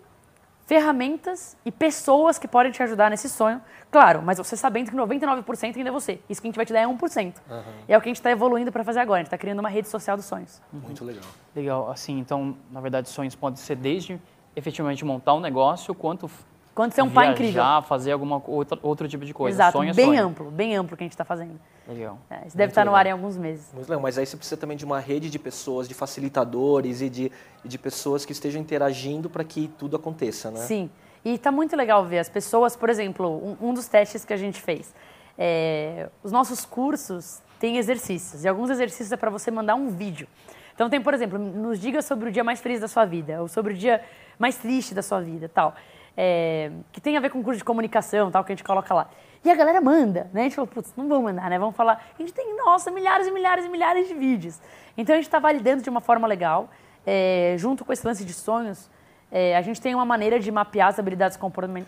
[0.67, 3.62] ferramentas e pessoas que podem te ajudar nesse sonho.
[3.89, 6.19] Claro, mas você sabendo que 99% ainda é você.
[6.30, 7.36] Isso que a gente vai te dar é 1%.
[7.49, 7.63] Uhum.
[7.88, 9.19] E é o que a gente está evoluindo para fazer agora.
[9.19, 10.62] A gente está criando uma rede social dos sonhos.
[10.71, 11.23] Muito legal.
[11.56, 11.89] Legal.
[11.89, 14.19] Assim, então, na verdade, sonhos podem ser desde
[14.58, 16.30] efetivamente montar um negócio, quanto
[16.78, 17.63] quando você é um pai incrível.
[17.88, 19.56] fazer alguma outra, outro tipo de coisa.
[19.56, 20.28] Exato, sonho, bem sonho.
[20.28, 21.60] amplo, bem amplo que a gente está fazendo.
[21.88, 22.20] Legal.
[22.30, 23.74] É, isso deve estar tá no ar em alguns meses.
[23.74, 27.10] Muito legal, mas aí você precisa também de uma rede de pessoas, de facilitadores e
[27.10, 27.32] de,
[27.66, 30.60] de pessoas que estejam interagindo para que tudo aconteça, né?
[30.60, 30.88] Sim,
[31.26, 34.38] e está muito legal ver as pessoas, por exemplo, um, um dos testes que a
[34.38, 34.94] gente fez.
[35.36, 40.28] É, os nossos cursos têm exercícios, e alguns exercícios é para você mandar um vídeo.
[40.76, 43.48] Então tem, por exemplo, nos diga sobre o dia mais feliz da sua vida, ou
[43.48, 44.00] sobre o dia
[44.38, 45.74] mais triste da sua vida, tal
[46.17, 49.08] é, que tem a ver com curso de comunicação, tal, que a gente coloca lá.
[49.45, 50.41] E a galera manda, né?
[50.41, 51.60] A gente falou, putz, não vamos mandar, né?
[51.60, 52.03] Vamos falar.
[52.17, 54.60] A gente tem, nossa, milhares e milhares e milhares de vídeos.
[54.97, 56.69] Então a gente está validando de uma forma legal,
[57.06, 58.89] é, junto com esse lance de sonhos.
[59.30, 61.38] É, a gente tem uma maneira de mapear as habilidades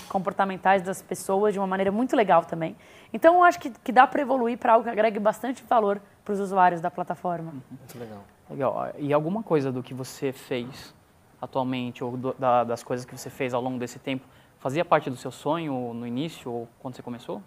[0.09, 2.75] comportamentais das pessoas de uma maneira muito legal também.
[3.11, 6.33] Então, eu acho que, que dá para evoluir para algo que agregue bastante valor para
[6.33, 7.53] os usuários da plataforma.
[7.69, 8.23] Muito legal.
[8.49, 8.91] Legal.
[8.97, 10.93] E alguma coisa do que você fez
[11.41, 14.25] atualmente ou do, da, das coisas que você fez ao longo desse tempo
[14.59, 17.41] fazia parte do seu sonho no início ou quando você começou?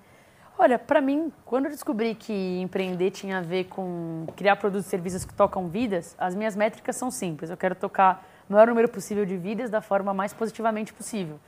[0.59, 4.89] Olha, para mim, quando eu descobri que empreender tinha a ver com criar produtos e
[4.89, 7.51] serviços que tocam vidas, as minhas métricas são simples.
[7.51, 11.39] Eu quero tocar o maior número possível de vidas da forma mais positivamente possível.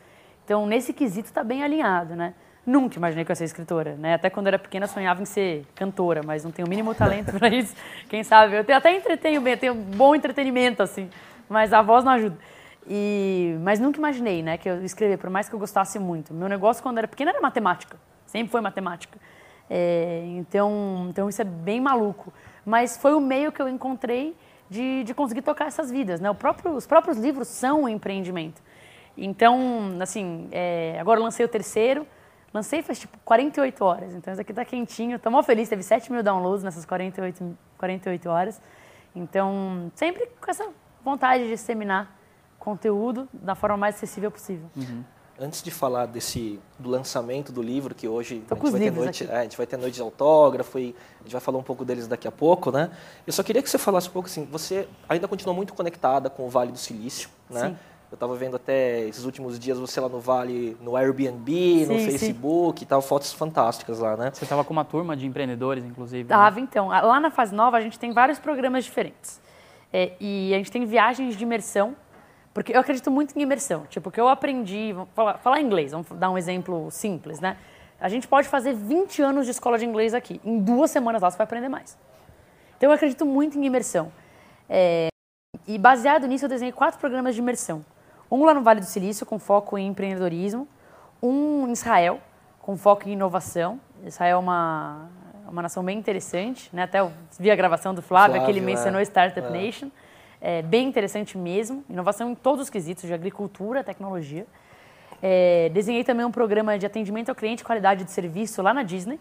[0.44, 2.34] Então, nesse quesito, está bem alinhado, né?
[2.66, 4.14] Nunca imaginei que eu ia ser escritora, né?
[4.14, 7.32] Até quando eu era pequena, sonhava em ser cantora, mas não tenho o mínimo talento
[7.38, 7.74] para isso.
[8.08, 8.64] Quem sabe?
[8.66, 11.10] Eu até entretenho bem, tenho bom entretenimento, assim
[11.54, 12.36] mas a voz não ajuda.
[12.86, 16.34] E, mas nunca imaginei, né, que eu escrever, por mais que eu gostasse muito.
[16.34, 19.18] Meu negócio quando era pequena era matemática, sempre foi matemática.
[19.70, 22.32] É, então, então isso é bem maluco.
[22.66, 24.36] Mas foi o meio que eu encontrei
[24.68, 26.32] de, de conseguir tocar essas vidas, né?
[26.34, 28.60] Próprio, os próprios livros são um empreendimento.
[29.16, 32.04] Então, assim, é, agora lancei o terceiro,
[32.52, 36.10] lancei faz tipo 48 horas, então isso aqui tá quentinho, tô mó feliz, teve 7
[36.10, 38.60] mil downloads nessas 48, 48 horas.
[39.14, 40.66] Então, sempre com essa
[41.04, 42.16] vontade de disseminar
[42.58, 44.70] conteúdo da forma mais acessível possível.
[44.74, 45.04] Uhum.
[45.38, 49.28] Antes de falar desse do lançamento do livro, que hoje a gente, vai ter noite,
[49.28, 51.84] é, a gente vai ter noite de autógrafo e a gente vai falar um pouco
[51.84, 52.90] deles daqui a pouco, né?
[53.26, 56.46] Eu só queria que você falasse um pouco assim, você ainda continua muito conectada com
[56.46, 57.70] o Vale do Silício, né?
[57.70, 57.76] Sim.
[58.12, 61.98] Eu estava vendo até esses últimos dias você lá no Vale, no Airbnb, sim, no
[61.98, 62.84] Facebook sim.
[62.84, 64.30] e tal, fotos fantásticas lá, né?
[64.32, 66.22] Você estava com uma turma de empreendedores, inclusive.
[66.22, 66.62] Estava, né?
[66.62, 66.86] então.
[66.86, 69.42] Lá na Fase Nova a gente tem vários programas diferentes.
[69.96, 71.94] É, e a gente tem viagens de imersão,
[72.52, 73.86] porque eu acredito muito em imersão.
[73.86, 77.56] Tipo, que eu aprendi, vou falar, falar inglês, vamos dar um exemplo simples, né?
[78.00, 80.40] A gente pode fazer 20 anos de escola de inglês aqui.
[80.44, 81.96] Em duas semanas lá você vai aprender mais.
[82.76, 84.10] Então eu acredito muito em imersão.
[84.68, 85.06] É,
[85.64, 87.84] e baseado nisso, eu desenhei quatro programas de imersão.
[88.28, 90.66] Um lá no Vale do Silício, com foco em empreendedorismo.
[91.22, 92.20] Um em Israel,
[92.60, 93.80] com foco em inovação.
[94.04, 95.08] Israel é uma,
[95.54, 96.82] uma nação bem interessante, né?
[96.82, 99.50] Até eu vi a gravação do Flávio, Flávio que ele mencionou Startup é.
[99.50, 99.88] Nation.
[100.40, 101.84] É bem interessante mesmo.
[101.88, 104.46] Inovação em todos os quesitos, de agricultura, tecnologia.
[105.22, 108.82] É, desenhei também um programa de atendimento ao cliente e qualidade de serviço lá na
[108.82, 109.18] Disney.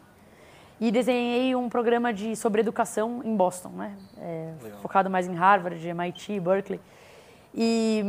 [0.82, 3.96] E desenhei um programa de sobre educação em Boston, né?
[4.20, 6.82] É, focado mais em Harvard, MIT, Berkeley.
[7.54, 8.04] E,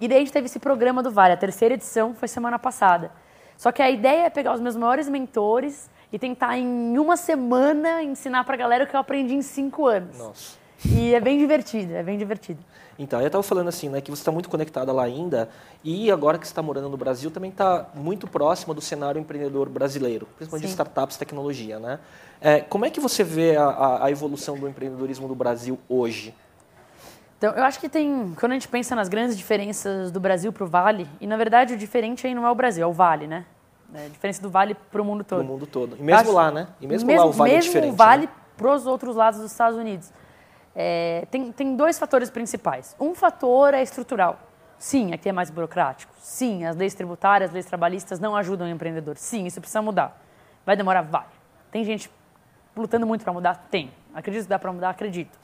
[0.00, 1.34] e daí a gente teve esse programa do Vale.
[1.34, 3.12] A terceira edição foi semana passada.
[3.56, 8.02] Só que a ideia é pegar os meus maiores mentores e tentar em uma semana
[8.02, 10.18] ensinar para a galera o que eu aprendi em cinco anos.
[10.18, 10.58] Nossa.
[10.84, 12.60] E é bem divertido, é bem divertido.
[12.98, 15.48] Então, eu estava falando assim, né, que você está muito conectada lá ainda
[15.82, 19.70] e agora que você está morando no Brasil também está muito próxima do cenário empreendedor
[19.70, 21.98] brasileiro, principalmente de startups, tecnologia, né?
[22.40, 26.34] É, como é que você vê a, a, evolução do empreendedorismo no Brasil hoje?
[27.38, 30.64] Então, eu acho que tem, quando a gente pensa nas grandes diferenças do Brasil para
[30.64, 33.26] o Vale, e na verdade o diferente aí não é o Brasil, é o Vale,
[33.26, 33.46] né?
[33.94, 35.38] É, a diferença do Vale para o mundo todo.
[35.38, 35.96] Para o mundo todo.
[35.98, 36.68] E mesmo acho, lá, né?
[36.80, 37.96] E mesmo, mesmo lá o Vale é mesmo é diferente.
[37.96, 38.32] Vale né?
[38.56, 40.12] para os outros lados dos Estados Unidos.
[40.74, 42.94] É, tem, tem dois fatores principais.
[43.00, 44.38] Um fator é estrutural.
[44.78, 46.12] Sim, aqui é mais burocrático.
[46.18, 49.16] Sim, as leis tributárias, as leis trabalhistas não ajudam o empreendedor.
[49.16, 50.18] Sim, isso precisa mudar.
[50.64, 51.02] Vai demorar?
[51.02, 51.26] Vai.
[51.70, 52.10] Tem gente
[52.76, 53.66] lutando muito para mudar?
[53.70, 53.90] Tem.
[54.14, 54.90] Acredito que dá para mudar?
[54.90, 55.38] Acredito.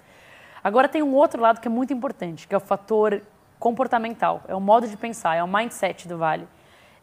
[0.62, 3.22] Agora tem um outro lado que é muito importante, que é o fator
[3.58, 4.42] comportamental.
[4.48, 6.48] É o modo de pensar, é o mindset do Vale.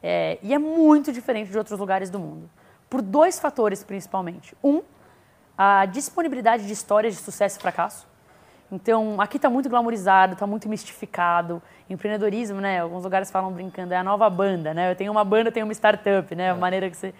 [0.05, 2.49] É, e é muito diferente de outros lugares do mundo.
[2.89, 4.53] Por dois fatores, principalmente.
[4.61, 4.81] Um,
[5.57, 8.05] a disponibilidade de histórias de sucesso e fracasso.
[8.69, 11.61] Então, aqui está muito glamorizado, está muito mistificado.
[11.89, 12.81] Empreendedorismo, né?
[12.81, 14.91] Alguns lugares falam brincando, é a nova banda, né?
[14.91, 16.51] Eu tenho uma banda, eu tenho uma startup, né?
[16.51, 17.13] A maneira que você...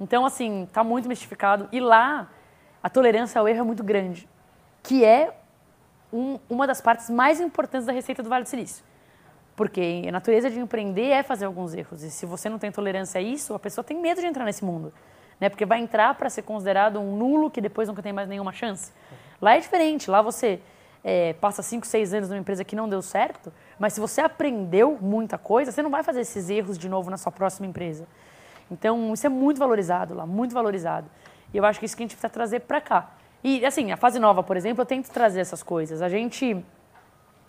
[0.00, 1.68] Então, assim, está muito mistificado.
[1.72, 2.28] E lá,
[2.82, 4.28] a tolerância ao erro é muito grande,
[4.82, 5.34] que é
[6.12, 8.84] um, uma das partes mais importantes da receita do Vale do Silício.
[9.58, 12.04] Porque a natureza de empreender é fazer alguns erros.
[12.04, 14.64] E se você não tem tolerância a isso, a pessoa tem medo de entrar nesse
[14.64, 14.94] mundo.
[15.40, 15.48] Né?
[15.48, 18.92] Porque vai entrar para ser considerado um nulo que depois nunca tem mais nenhuma chance.
[19.42, 20.08] Lá é diferente.
[20.08, 20.60] Lá você
[21.02, 24.96] é, passa 5, 6 anos numa empresa que não deu certo, mas se você aprendeu
[25.00, 28.06] muita coisa, você não vai fazer esses erros de novo na sua próxima empresa.
[28.70, 31.10] Então, isso é muito valorizado lá, muito valorizado.
[31.52, 33.10] E eu acho que isso que a gente precisa trazer para cá.
[33.42, 36.00] E, assim, a fase nova, por exemplo, eu tento trazer essas coisas.
[36.00, 36.64] A gente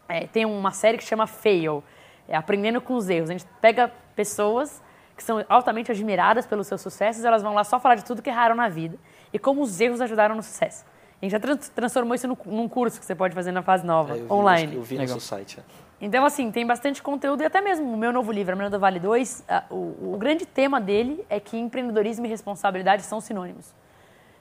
[0.07, 1.83] é, tem uma série que chama Fail,
[2.29, 3.29] é Aprendendo com os Erros.
[3.29, 4.81] A gente pega pessoas
[5.17, 8.29] que são altamente admiradas pelos seus sucessos, elas vão lá só falar de tudo que
[8.29, 8.97] erraram na vida
[9.33, 10.85] e como os erros ajudaram no sucesso.
[11.21, 13.85] A gente já trans transformou isso no, num curso que você pode fazer na fase
[13.85, 14.75] nova, É, eu vi, online.
[14.75, 15.59] Eu vi no seu site.
[15.59, 15.63] é.
[16.01, 18.79] Então, assim, tem bastante conteúdo e até mesmo o meu novo livro, A Menina do
[18.79, 23.75] Vale 2, a- o, o grande tema dele é que empreendedorismo e responsabilidade são sinônimos.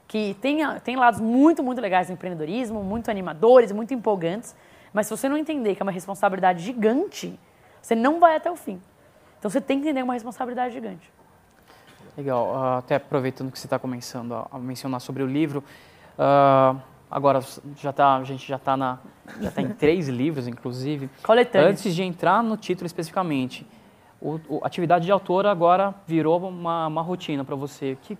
[0.06, 4.54] Que tem, tem lados muito, muito legais do empreendedorismo, muito animadores, muito empolgantes,
[4.92, 7.36] mas se você não entender que é uma responsabilidade gigante,
[7.82, 8.80] você não vai até o fim.
[9.38, 11.10] Então, você tem que entender uma responsabilidade gigante.
[12.16, 12.52] Legal.
[12.56, 15.62] Ah, até aproveitando que você está começando a, mencionar sobre o livro,
[16.18, 16.74] ah,
[17.10, 17.40] agora
[17.76, 18.98] já tá, a gente já está na,
[19.40, 21.08] já tá em três livros, inclusive.
[21.22, 21.68] Coletânea.
[21.68, 23.64] Antes de entrar no título especificamente,
[24.20, 27.96] o, o- a atividade de autora agora virou uma, uma rotina para você.
[28.02, 28.18] Que,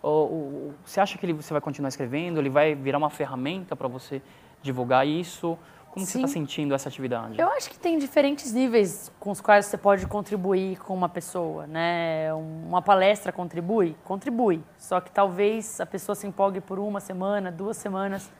[0.00, 2.38] o, o- você acha que ele, você vai continuar escrevendo?
[2.38, 4.22] Ele vai virar uma ferramenta para você
[4.62, 5.58] divulgar isso?
[5.96, 6.40] Como que você está Sim.
[6.40, 7.40] sentindo essa atividade?
[7.40, 11.66] Eu acho que tem diferentes níveis com os quais você pode contribuir com uma pessoa,
[11.66, 12.34] né?
[12.34, 13.96] Uma palestra contribui?
[14.04, 14.62] Contribui.
[14.76, 18.30] Só que talvez a pessoa se empolgue por uma semana, duas semanas.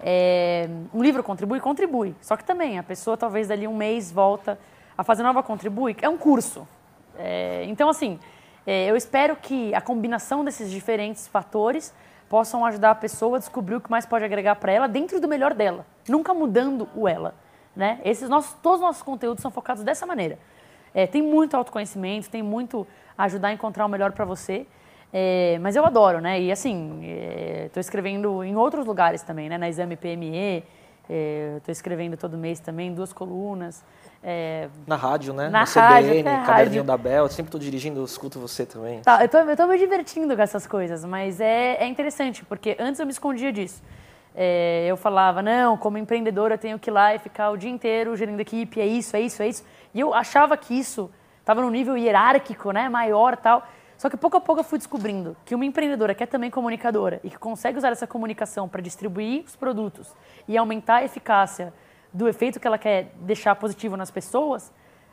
[0.00, 1.60] É, um livro contribui?
[1.60, 2.14] Contribui.
[2.22, 4.58] Só que também a pessoa talvez dali um mês volta
[4.96, 5.94] a fazer nova contribui.
[6.00, 6.66] É um curso.
[7.18, 8.18] É, então, assim,
[8.66, 11.92] é, eu espero que a combinação desses diferentes fatores
[12.26, 15.28] possam ajudar a pessoa a descobrir o que mais pode agregar para ela dentro do
[15.28, 17.34] melhor dela, nunca mudando o ela.
[17.74, 18.00] Né?
[18.04, 20.38] Esses nossos, todos os nossos conteúdos são focados dessa maneira.
[20.94, 22.86] É, tem muito autoconhecimento, tem muito
[23.18, 24.66] ajudar a encontrar o melhor para você.
[25.12, 26.40] É, mas eu adoro, né?
[26.40, 27.00] E assim,
[27.66, 29.58] estou escrevendo em outros lugares também, né?
[29.58, 30.64] Na Exame PME,
[31.58, 33.84] estou escrevendo todo mês também, duas colunas.
[34.22, 35.48] É, Na rádio, né?
[35.48, 36.84] Na rádio, CBN, até a Caderninho rádio.
[36.84, 37.24] da Bel.
[37.24, 39.00] Eu sempre tô dirigindo, eu escuto você também.
[39.00, 43.06] Tá, eu tô me divertindo com essas coisas, mas é, é interessante, porque antes eu
[43.06, 43.82] me escondia disso.
[44.38, 47.70] É, eu falava, não, como empreendedora eu tenho que ir lá e ficar o dia
[47.70, 49.64] inteiro gerindo equipe, é isso, é isso, é isso.
[49.94, 53.66] E eu achava que isso estava num nível hierárquico, né, maior tal.
[53.96, 57.18] Só que pouco a pouco eu fui descobrindo que uma empreendedora que é também comunicadora
[57.24, 60.14] e que consegue usar essa comunicação para distribuir os produtos
[60.46, 61.72] e aumentar a eficácia
[62.12, 64.70] do efeito que ela quer deixar positivo nas pessoas,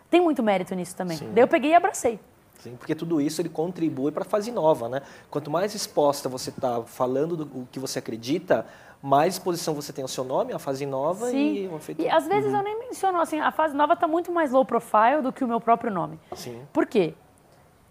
[0.09, 1.15] tem muito mérito nisso também.
[1.15, 1.31] Sim.
[1.33, 2.19] Daí eu peguei e abracei.
[2.59, 5.01] Sim, porque tudo isso ele contribui para a fase nova, né?
[5.29, 8.65] Quanto mais exposta você está falando do que você acredita,
[9.03, 12.01] mais exposição você tem ao seu nome, a fase nova e o efeito.
[12.01, 15.21] E às vezes eu nem menciono, assim, a fase nova está muito mais low profile
[15.21, 16.17] do que o meu próprio nome.
[16.33, 16.61] Sim.
[16.71, 17.13] Por quê?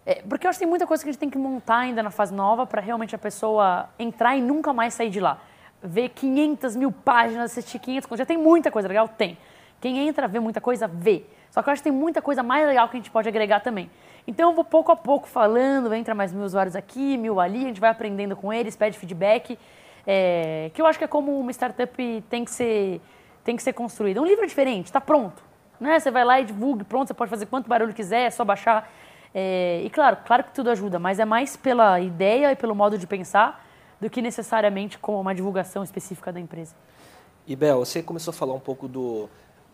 [0.07, 2.01] É, porque eu acho que tem muita coisa que a gente tem que montar ainda
[2.01, 5.37] na fase nova para realmente a pessoa entrar e nunca mais sair de lá.
[5.83, 8.23] Ver 500 mil páginas, assistir 500 coisas.
[8.23, 9.07] Já tem muita coisa legal?
[9.07, 9.37] Tem.
[9.79, 11.25] Quem entra, vê muita coisa, vê.
[11.51, 13.59] Só que eu acho que tem muita coisa mais legal que a gente pode agregar
[13.59, 13.87] também.
[14.25, 17.67] Então eu vou pouco a pouco falando, entra mais mil usuários aqui, mil ali, a
[17.67, 19.59] gente vai aprendendo com eles, pede feedback.
[20.05, 23.01] É, que eu acho que é como uma startup tem que ser,
[23.43, 24.21] tem que ser construída.
[24.21, 25.41] Um livro é diferente, está pronto.
[25.79, 25.99] Né?
[25.99, 28.91] Você vai lá e divulga, pronto, você pode fazer quanto barulho quiser, é só baixar.
[29.33, 32.97] É, e claro, claro que tudo ajuda, mas é mais pela ideia e pelo modo
[32.97, 33.65] de pensar
[33.99, 36.75] do que necessariamente como uma divulgação específica da empresa.
[37.47, 39.29] E Bel, você começou a falar um pouco do,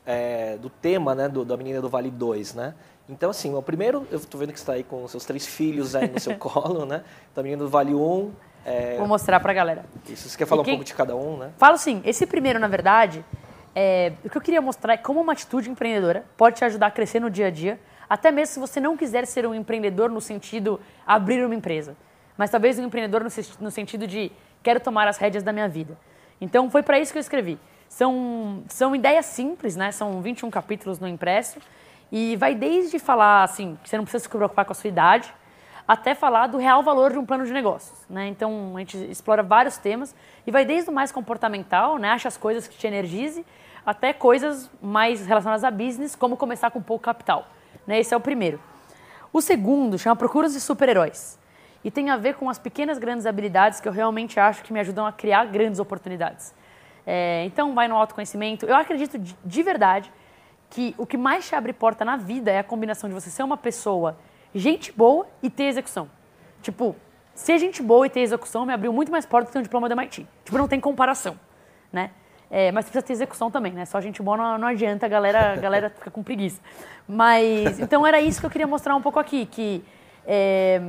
[0.05, 2.73] é, do tema, né, do, da Menina do Vale 2, né?
[3.09, 5.45] Então, assim, o primeiro, eu estou vendo que você está aí com os seus três
[5.47, 7.03] filhos aí no seu colo, né?
[7.35, 8.31] A Menina do Vale 1,
[8.65, 9.85] é, Vou mostrar pra galera.
[10.07, 11.51] isso, você quer falar quem- um pouco de cada um, né?
[11.57, 13.25] Falo sim, esse primeiro, na verdade,
[13.73, 16.91] é, o que eu queria mostrar é como uma atitude empreendedora pode te ajudar a
[16.91, 20.19] crescer no dia a dia, até mesmo se você não quiser ser um empreendedor no
[20.21, 21.95] sentido abrir uma empresa,
[22.37, 23.23] mas talvez um empreendedor
[23.59, 25.97] no sentido de quero tomar as rédeas da minha vida.
[26.41, 27.57] Então foi para isso que eu escrevi.
[27.87, 29.91] São, são ideias simples, né?
[29.91, 31.59] São 21 capítulos no impresso.
[32.11, 35.33] E vai desde falar assim, que você não precisa se preocupar com a sua idade,
[35.87, 37.99] até falar do real valor de um plano de negócios.
[38.09, 38.27] Né?
[38.27, 42.09] Então, a gente explora vários temas e vai desde o mais comportamental, né?
[42.09, 43.43] acha as coisas que te energize,
[43.83, 47.47] até coisas mais relacionadas a business, como começar com pouco capital.
[47.87, 47.99] Né?
[47.99, 48.59] Esse é o primeiro.
[49.33, 51.39] O segundo chama Procuras de Super-Heróis
[51.83, 54.79] e tem a ver com as pequenas grandes habilidades que eu realmente acho que me
[54.79, 56.53] ajudam a criar grandes oportunidades.
[57.05, 58.65] É, então, vai no autoconhecimento.
[58.65, 60.11] Eu acredito de, de verdade
[60.69, 63.43] que o que mais te abre porta na vida é a combinação de você ser
[63.43, 64.17] uma pessoa
[64.53, 66.09] gente boa e ter execução.
[66.61, 66.95] Tipo,
[67.33, 69.63] ser gente boa e ter execução me abriu muito mais porta do que ter um
[69.63, 70.27] diploma da MIT.
[70.43, 71.39] Tipo, não tem comparação,
[71.91, 72.11] né?
[72.51, 73.85] É, mas precisa ter execução também, né?
[73.85, 76.59] Só gente boa não, não adianta, a galera, a galera fica com preguiça.
[77.07, 79.83] Mas, então era isso que eu queria mostrar um pouco aqui, que
[80.25, 80.81] é,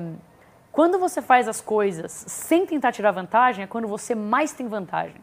[0.72, 5.20] quando você faz as coisas sem tentar tirar vantagem, é quando você mais tem vantagem.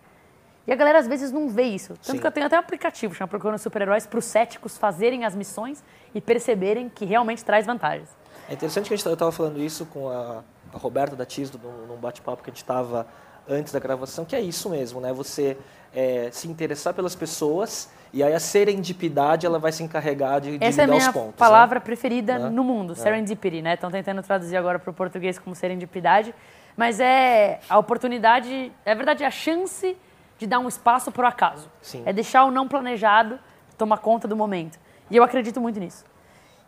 [0.67, 1.93] E a galera às vezes não vê isso.
[1.93, 2.17] Tanto Sim.
[2.19, 5.81] que eu tenho até um aplicativo chamado Procurando Super-Heróis para os céticos fazerem as missões
[6.13, 8.09] e perceberem que realmente traz vantagens.
[8.49, 11.95] É interessante que a gente estava falando isso com a, a Roberta da Tisdo num
[11.95, 13.07] bate-papo que a gente estava
[13.49, 15.13] antes da gravação, que é isso mesmo, né?
[15.13, 15.57] Você
[15.95, 20.65] é, se interessar pelas pessoas e aí a serendipidade ela vai se encarregar de, de
[20.65, 21.85] Essa é a minha pontos, palavra né?
[21.85, 22.49] preferida né?
[22.49, 22.95] no mundo, é.
[22.95, 23.75] serendipity, né?
[23.75, 26.35] Estão tentando traduzir agora para o português como serendipidade,
[26.75, 29.95] mas é a oportunidade, é verdade, a chance
[30.37, 31.69] de dar um espaço para o acaso.
[31.81, 32.03] Sim.
[32.05, 33.39] É deixar o não planejado
[33.77, 34.79] tomar conta do momento.
[35.09, 36.05] E eu acredito muito nisso.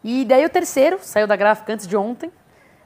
[0.04, 2.32] E daí o terceiro, saiu da gráfica antes de ontem,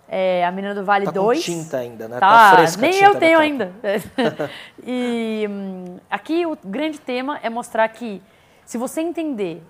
[0.07, 1.39] é a Menina do Vale tá 2.
[1.39, 2.19] Com tinta ainda, né?
[2.19, 3.71] Tá, tá fresca Nem eu tenho ainda.
[4.85, 8.21] e hum, aqui o grande tema é mostrar que
[8.65, 9.61] se você entender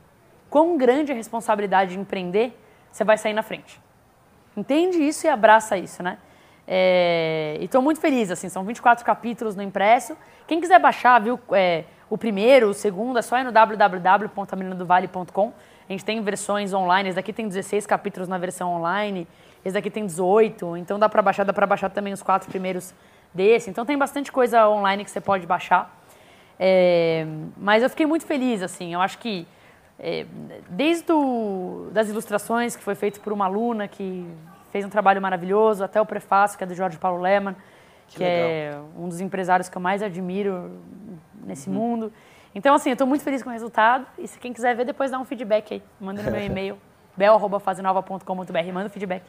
[0.50, 2.58] quão grande é a responsabilidade de empreender,
[2.92, 3.82] você vai sair na frente.
[4.56, 6.18] Entende isso e abraça isso, né?
[6.68, 10.18] É, e estou muito feliz, assim, são 24 capítulos no impresso.
[10.48, 15.54] Quem quiser baixar, viu, é, o primeiro, o segundo, é só ir no www.ameninadovale.com.
[15.88, 19.28] A gente tem versões online, esse daqui tem 16 capítulos na versão online,
[19.66, 22.94] esse daqui tem 18, então dá para baixar, dá para baixar também os quatro primeiros
[23.34, 23.70] desse.
[23.70, 26.02] Então tem bastante coisa online que você pode baixar.
[26.58, 27.26] É,
[27.58, 29.46] mas eu fiquei muito feliz, assim, eu acho que
[30.00, 30.26] é,
[30.70, 34.26] desde o, das ilustrações que foi feito por uma aluna que
[34.74, 37.56] fez um trabalho maravilhoso, até o prefácio, que é do Jorge Paulo Leman,
[38.08, 40.72] que, que é um dos empresários que eu mais admiro
[41.46, 41.76] nesse uhum.
[41.76, 42.14] mundo.
[42.56, 44.08] Então, assim, eu estou muito feliz com o resultado.
[44.18, 45.84] E se quem quiser ver, depois dá um feedback aí.
[46.02, 46.80] Manda no meu e-mail,
[47.16, 48.74] bel.fazenova.com.br.
[48.74, 49.22] Manda o feedback.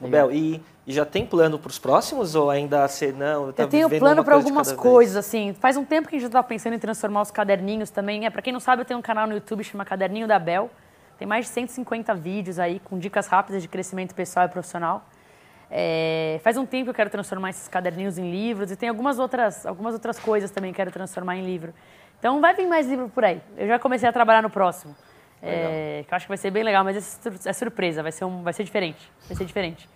[0.00, 3.52] Bel, e, e, já tem plano para os próximos ou ainda ser não?
[3.52, 5.54] Tá eu tenho plano para algumas coisas, assim.
[5.54, 8.26] Faz um tempo que a gente estava pensando em transformar os caderninhos também.
[8.26, 10.70] É, para quem não sabe, eu tenho um canal no YouTube chamado Caderninho da Bel.
[11.18, 15.06] Tem mais de 150 vídeos aí com dicas rápidas de crescimento pessoal e profissional.
[15.70, 19.18] É, faz um tempo que eu quero transformar esses caderninhos em livros e tem algumas
[19.18, 21.72] outras, algumas outras coisas também que quero transformar em livro.
[22.18, 23.40] Então vai vir mais livro por aí.
[23.56, 24.94] Eu já comecei a trabalhar no próximo.
[25.42, 28.42] É, que eu acho que vai ser bem legal, mas é surpresa, vai ser, um,
[28.42, 29.12] vai ser diferente.
[29.28, 29.88] Vai ser diferente.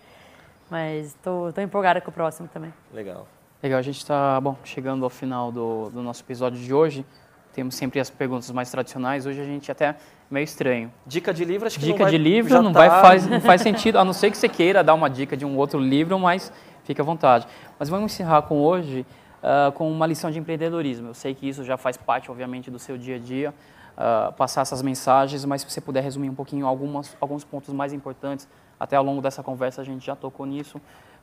[0.69, 2.71] Mas estou empolgada com o próximo também.
[2.93, 3.27] Legal.
[3.61, 7.03] Legal, a gente está chegando ao final do, do nosso episódio de hoje.
[7.51, 9.25] Temos sempre as perguntas mais tradicionais.
[9.25, 9.95] Hoje a gente até
[10.29, 10.91] meio estranho.
[11.05, 12.87] Dica de livro, acho que dica não de livro não tá...
[12.87, 15.45] vai faz, não faz sentido, a não ser que você queira dar uma dica de
[15.45, 16.51] um outro livro, mas
[16.83, 17.47] fique à vontade.
[17.77, 19.05] Mas vamos encerrar com hoje
[19.39, 21.09] uh, com uma lição de empreendedorismo.
[21.09, 23.53] Eu sei que isso já faz parte, obviamente, do seu dia a dia,
[23.97, 27.93] uh, passar essas mensagens, mas se você puder resumir um pouquinho algumas, alguns pontos mais
[27.93, 28.47] importantes,
[28.79, 30.79] até ao longo dessa conversa a gente já tocou nisso,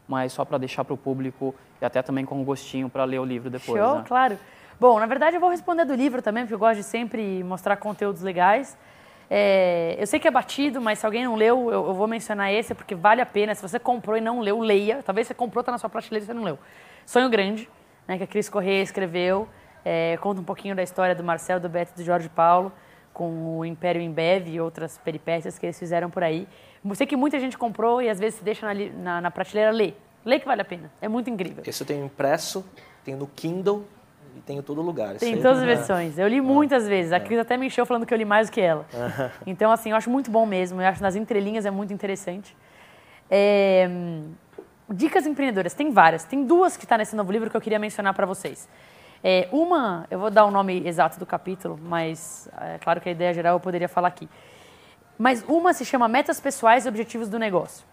[0.07, 3.19] mas só para deixar para o público e até também com um gostinho para ler
[3.19, 3.81] o livro depois.
[3.81, 4.05] Show, né?
[4.07, 4.39] claro.
[4.79, 7.77] Bom, na verdade eu vou responder do livro também, porque eu gosto de sempre mostrar
[7.77, 8.77] conteúdos legais.
[9.29, 12.53] É, eu sei que é batido, mas se alguém não leu, eu, eu, vou mencionar
[12.53, 13.55] esse, porque vale a pena.
[13.55, 15.03] Se você comprou e não leu, leia.
[15.03, 16.59] Talvez você comprou, está na sua prateleira e você não leu.
[17.05, 17.69] Sonho Grande,
[18.07, 19.49] né, que a Cris Corrêa escreveu.
[19.85, 22.73] É, conta um pouquinho da história do Marcel, do Beto e do Jorge Paulo,
[23.13, 26.49] com o Império Embev e outras peripécias que eles fizeram por aí.
[26.85, 29.71] Eu sei que muita gente comprou e às vezes se deixa na, na, na prateleira,
[29.71, 29.95] lê.
[30.25, 30.91] Lê que vale a pena.
[31.01, 31.63] É muito incrível.
[31.65, 32.69] Eu tenho impresso,
[33.05, 33.85] tenho no Kindle
[34.37, 35.17] e tem em todo lugar.
[35.17, 36.19] Tem em todas as versões.
[36.19, 37.11] Eu li muitas vezes.
[37.11, 38.85] A Cris até me encheu falando que eu li mais do que ela.
[39.47, 40.81] Então, assim, eu acho muito bom mesmo.
[40.81, 42.55] Eu acho nas entrelinhas é muito interessante.
[43.31, 43.89] É...
[44.91, 46.25] Dicas empreendedoras, tem várias.
[46.25, 48.69] Tem duas que está nesse novo livro que eu queria mencionar para vocês.
[49.25, 53.13] É, uma, eu vou dar o nome exato do capítulo, mas é claro que a
[53.13, 54.29] ideia geral eu poderia falar aqui.
[55.19, 57.85] Mas uma se chama Metas Pessoais e Objetivos do Negócio,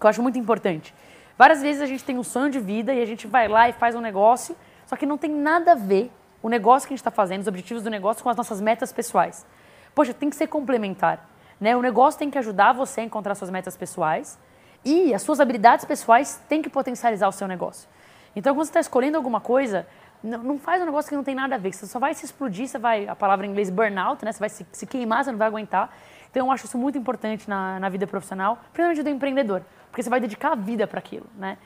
[0.00, 0.92] que eu acho muito importante.
[1.38, 3.72] Várias vezes a gente tem um sonho de vida e a gente vai lá e
[3.72, 4.56] faz um negócio
[4.90, 6.10] só que não tem nada a ver
[6.42, 8.92] o negócio que a gente está fazendo, os objetivos do negócio com as nossas metas
[8.92, 9.46] pessoais.
[9.94, 11.30] Poxa, tem que ser complementar.
[11.60, 11.76] Né?
[11.76, 14.36] O negócio tem que ajudar você a encontrar suas metas pessoais
[14.84, 17.88] e as suas habilidades pessoais têm que potencializar o seu negócio.
[18.34, 19.86] Então, quando você está escolhendo alguma coisa,
[20.24, 21.72] não, faz um negócio que não tem nada a ver.
[21.72, 24.32] Você só vai se explodir, você vai, a palavra em inglês burnout, né?
[24.32, 25.88] Você vai se, se queimar, você não vai aguentar.
[26.32, 30.10] Então, eu acho isso muito importante na, na vida profissional, principalmente do empreendedor, porque você
[30.10, 31.58] vai dedicar a vida para aquilo, né?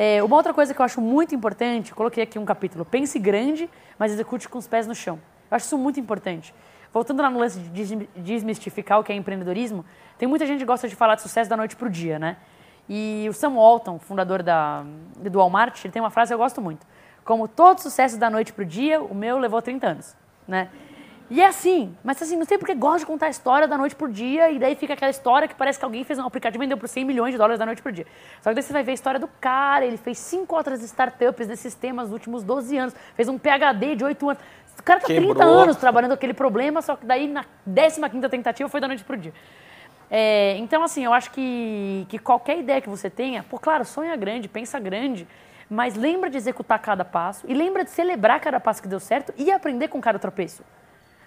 [0.00, 3.68] É, uma outra coisa que eu acho muito importante, coloquei aqui um capítulo, pense grande,
[3.98, 5.18] mas execute com os pés no chão.
[5.50, 6.54] Eu acho isso muito importante.
[6.92, 9.84] Voltando lá no lance de desmistificar o que é empreendedorismo,
[10.16, 12.36] tem muita gente que gosta de falar de sucesso da noite para o dia, né?
[12.88, 14.84] E o Sam Walton, fundador da,
[15.16, 16.86] do Walmart, ele tem uma frase que eu gosto muito.
[17.24, 20.68] Como todo sucesso da noite para o dia, o meu levou 30 anos, né?
[21.30, 23.94] E é assim, mas assim, não sei porque gosta de contar a história da noite
[23.94, 26.66] por dia e daí fica aquela história que parece que alguém fez um aplicativo e
[26.66, 28.06] vendeu por 100 milhões de dólares da noite por dia.
[28.40, 31.46] Só que daí você vai ver a história do cara, ele fez cinco outras startups
[31.46, 34.42] nesses temas nos últimos 12 anos, fez um PhD de 8 anos.
[34.78, 35.34] O cara tá Quebrou.
[35.34, 39.16] 30 anos trabalhando aquele problema, só que daí na 15ª tentativa foi da noite por
[39.18, 39.34] dia.
[40.10, 44.16] É, então, assim, eu acho que, que qualquer ideia que você tenha, pô, claro, sonha
[44.16, 45.28] grande, pensa grande,
[45.68, 49.34] mas lembra de executar cada passo e lembra de celebrar cada passo que deu certo
[49.36, 50.64] e aprender com cada tropeço.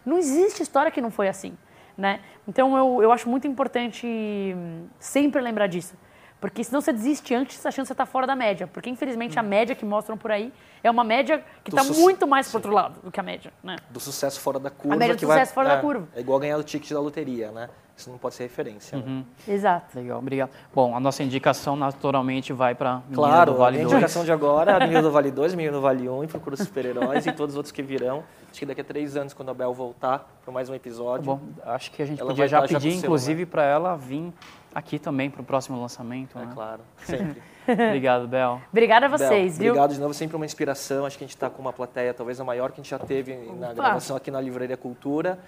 [0.06, 1.58] Não existe história que não foi assim,
[1.97, 2.20] né?
[2.47, 5.95] Então eu, eu acho muito importante hum, sempre lembrar disso.
[6.41, 8.66] Porque senão você desiste antes achando que você está fora da média.
[8.66, 10.52] Porque infelizmente a média que mostram por aí
[10.84, 13.54] é uma média que está muito mais para outro lado do que a média.
[13.64, 13.76] Né?
[13.91, 14.95] Do sucesso fora da curva.
[14.95, 16.08] A média do sucesso vai, fora é, da curva.
[16.16, 17.70] É igual ganhar o ticket da loteria, né?
[17.95, 18.97] Isso não pode ser referência.
[18.97, 19.04] Né?
[19.06, 19.26] Uhum.
[19.47, 19.54] Né?
[19.54, 19.95] Exato.
[19.95, 20.49] Legal, obrigado.
[20.74, 23.93] Bom, a nossa indicação naturalmente vai para Claro, do Vale a 2.
[23.93, 27.32] indicação de agora, Menino do Vale 2, Menino do Vale 1, e Procura Super-Heróis e
[27.32, 28.24] todos os outros que virão.
[28.52, 31.26] Acho que daqui a três anos, quando a Bel voltar para mais um episódio.
[31.26, 34.34] Tá bom, acho que a gente podia já pedir, já inclusive, para ela vir
[34.76, 36.38] aqui também para o próximo lançamento.
[36.38, 36.52] É né?
[36.54, 37.41] claro, sempre.
[37.66, 38.62] Obrigado, Bel.
[38.70, 39.72] Obrigada a vocês, Bel, viu?
[39.72, 41.06] Obrigado de novo, sempre uma inspiração.
[41.06, 42.99] Acho que a gente está com uma plateia talvez a maior que a gente já
[42.99, 43.74] teve na Opa.
[43.74, 45.39] gravação aqui na Livraria Cultura.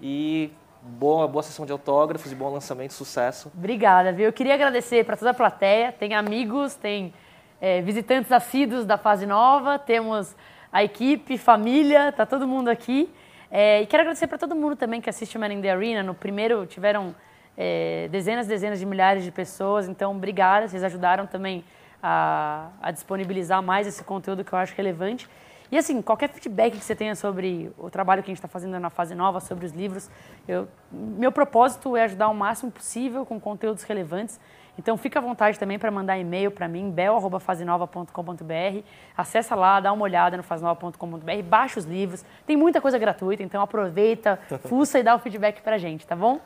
[0.00, 3.50] E boa, boa sessão de autógrafos e bom lançamento, sucesso.
[3.52, 4.26] Obrigada, viu?
[4.26, 5.90] Eu queria agradecer para toda a plateia.
[5.90, 7.12] Tem amigos, tem
[7.60, 10.36] é, visitantes assíduos da fase nova, temos
[10.74, 13.08] a equipe, família, tá todo mundo aqui.
[13.48, 16.02] É, e quero agradecer para todo mundo também que assiste o Man in the Arena.
[16.02, 17.14] No primeiro tiveram
[17.56, 19.88] é, dezenas, dezenas de milhares de pessoas.
[19.88, 21.64] Então, obrigada, vocês ajudaram também
[22.02, 25.28] a, a disponibilizar mais esse conteúdo que eu acho relevante.
[25.70, 28.76] E assim, qualquer feedback que você tenha sobre o trabalho que a gente está fazendo
[28.80, 30.10] na fase nova, sobre os livros,
[30.48, 34.40] eu, meu propósito é ajudar o máximo possível com conteúdos relevantes.
[34.78, 38.82] Então fica à vontade também para mandar e-mail para mim, bel.fazenova.com.br.
[39.16, 42.24] Acessa lá, dá uma olhada no fazenova.com.br, baixa os livros.
[42.46, 46.16] Tem muita coisa gratuita, então aproveita, fuça e dá o feedback para a gente, tá
[46.16, 46.40] bom?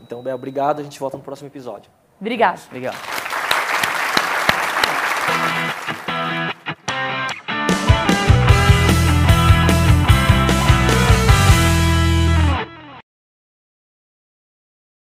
[0.00, 0.80] Então, Bel, obrigado.
[0.80, 1.90] A gente volta no próximo episódio.
[2.20, 2.66] Obrigado.
[2.66, 3.29] Obrigado.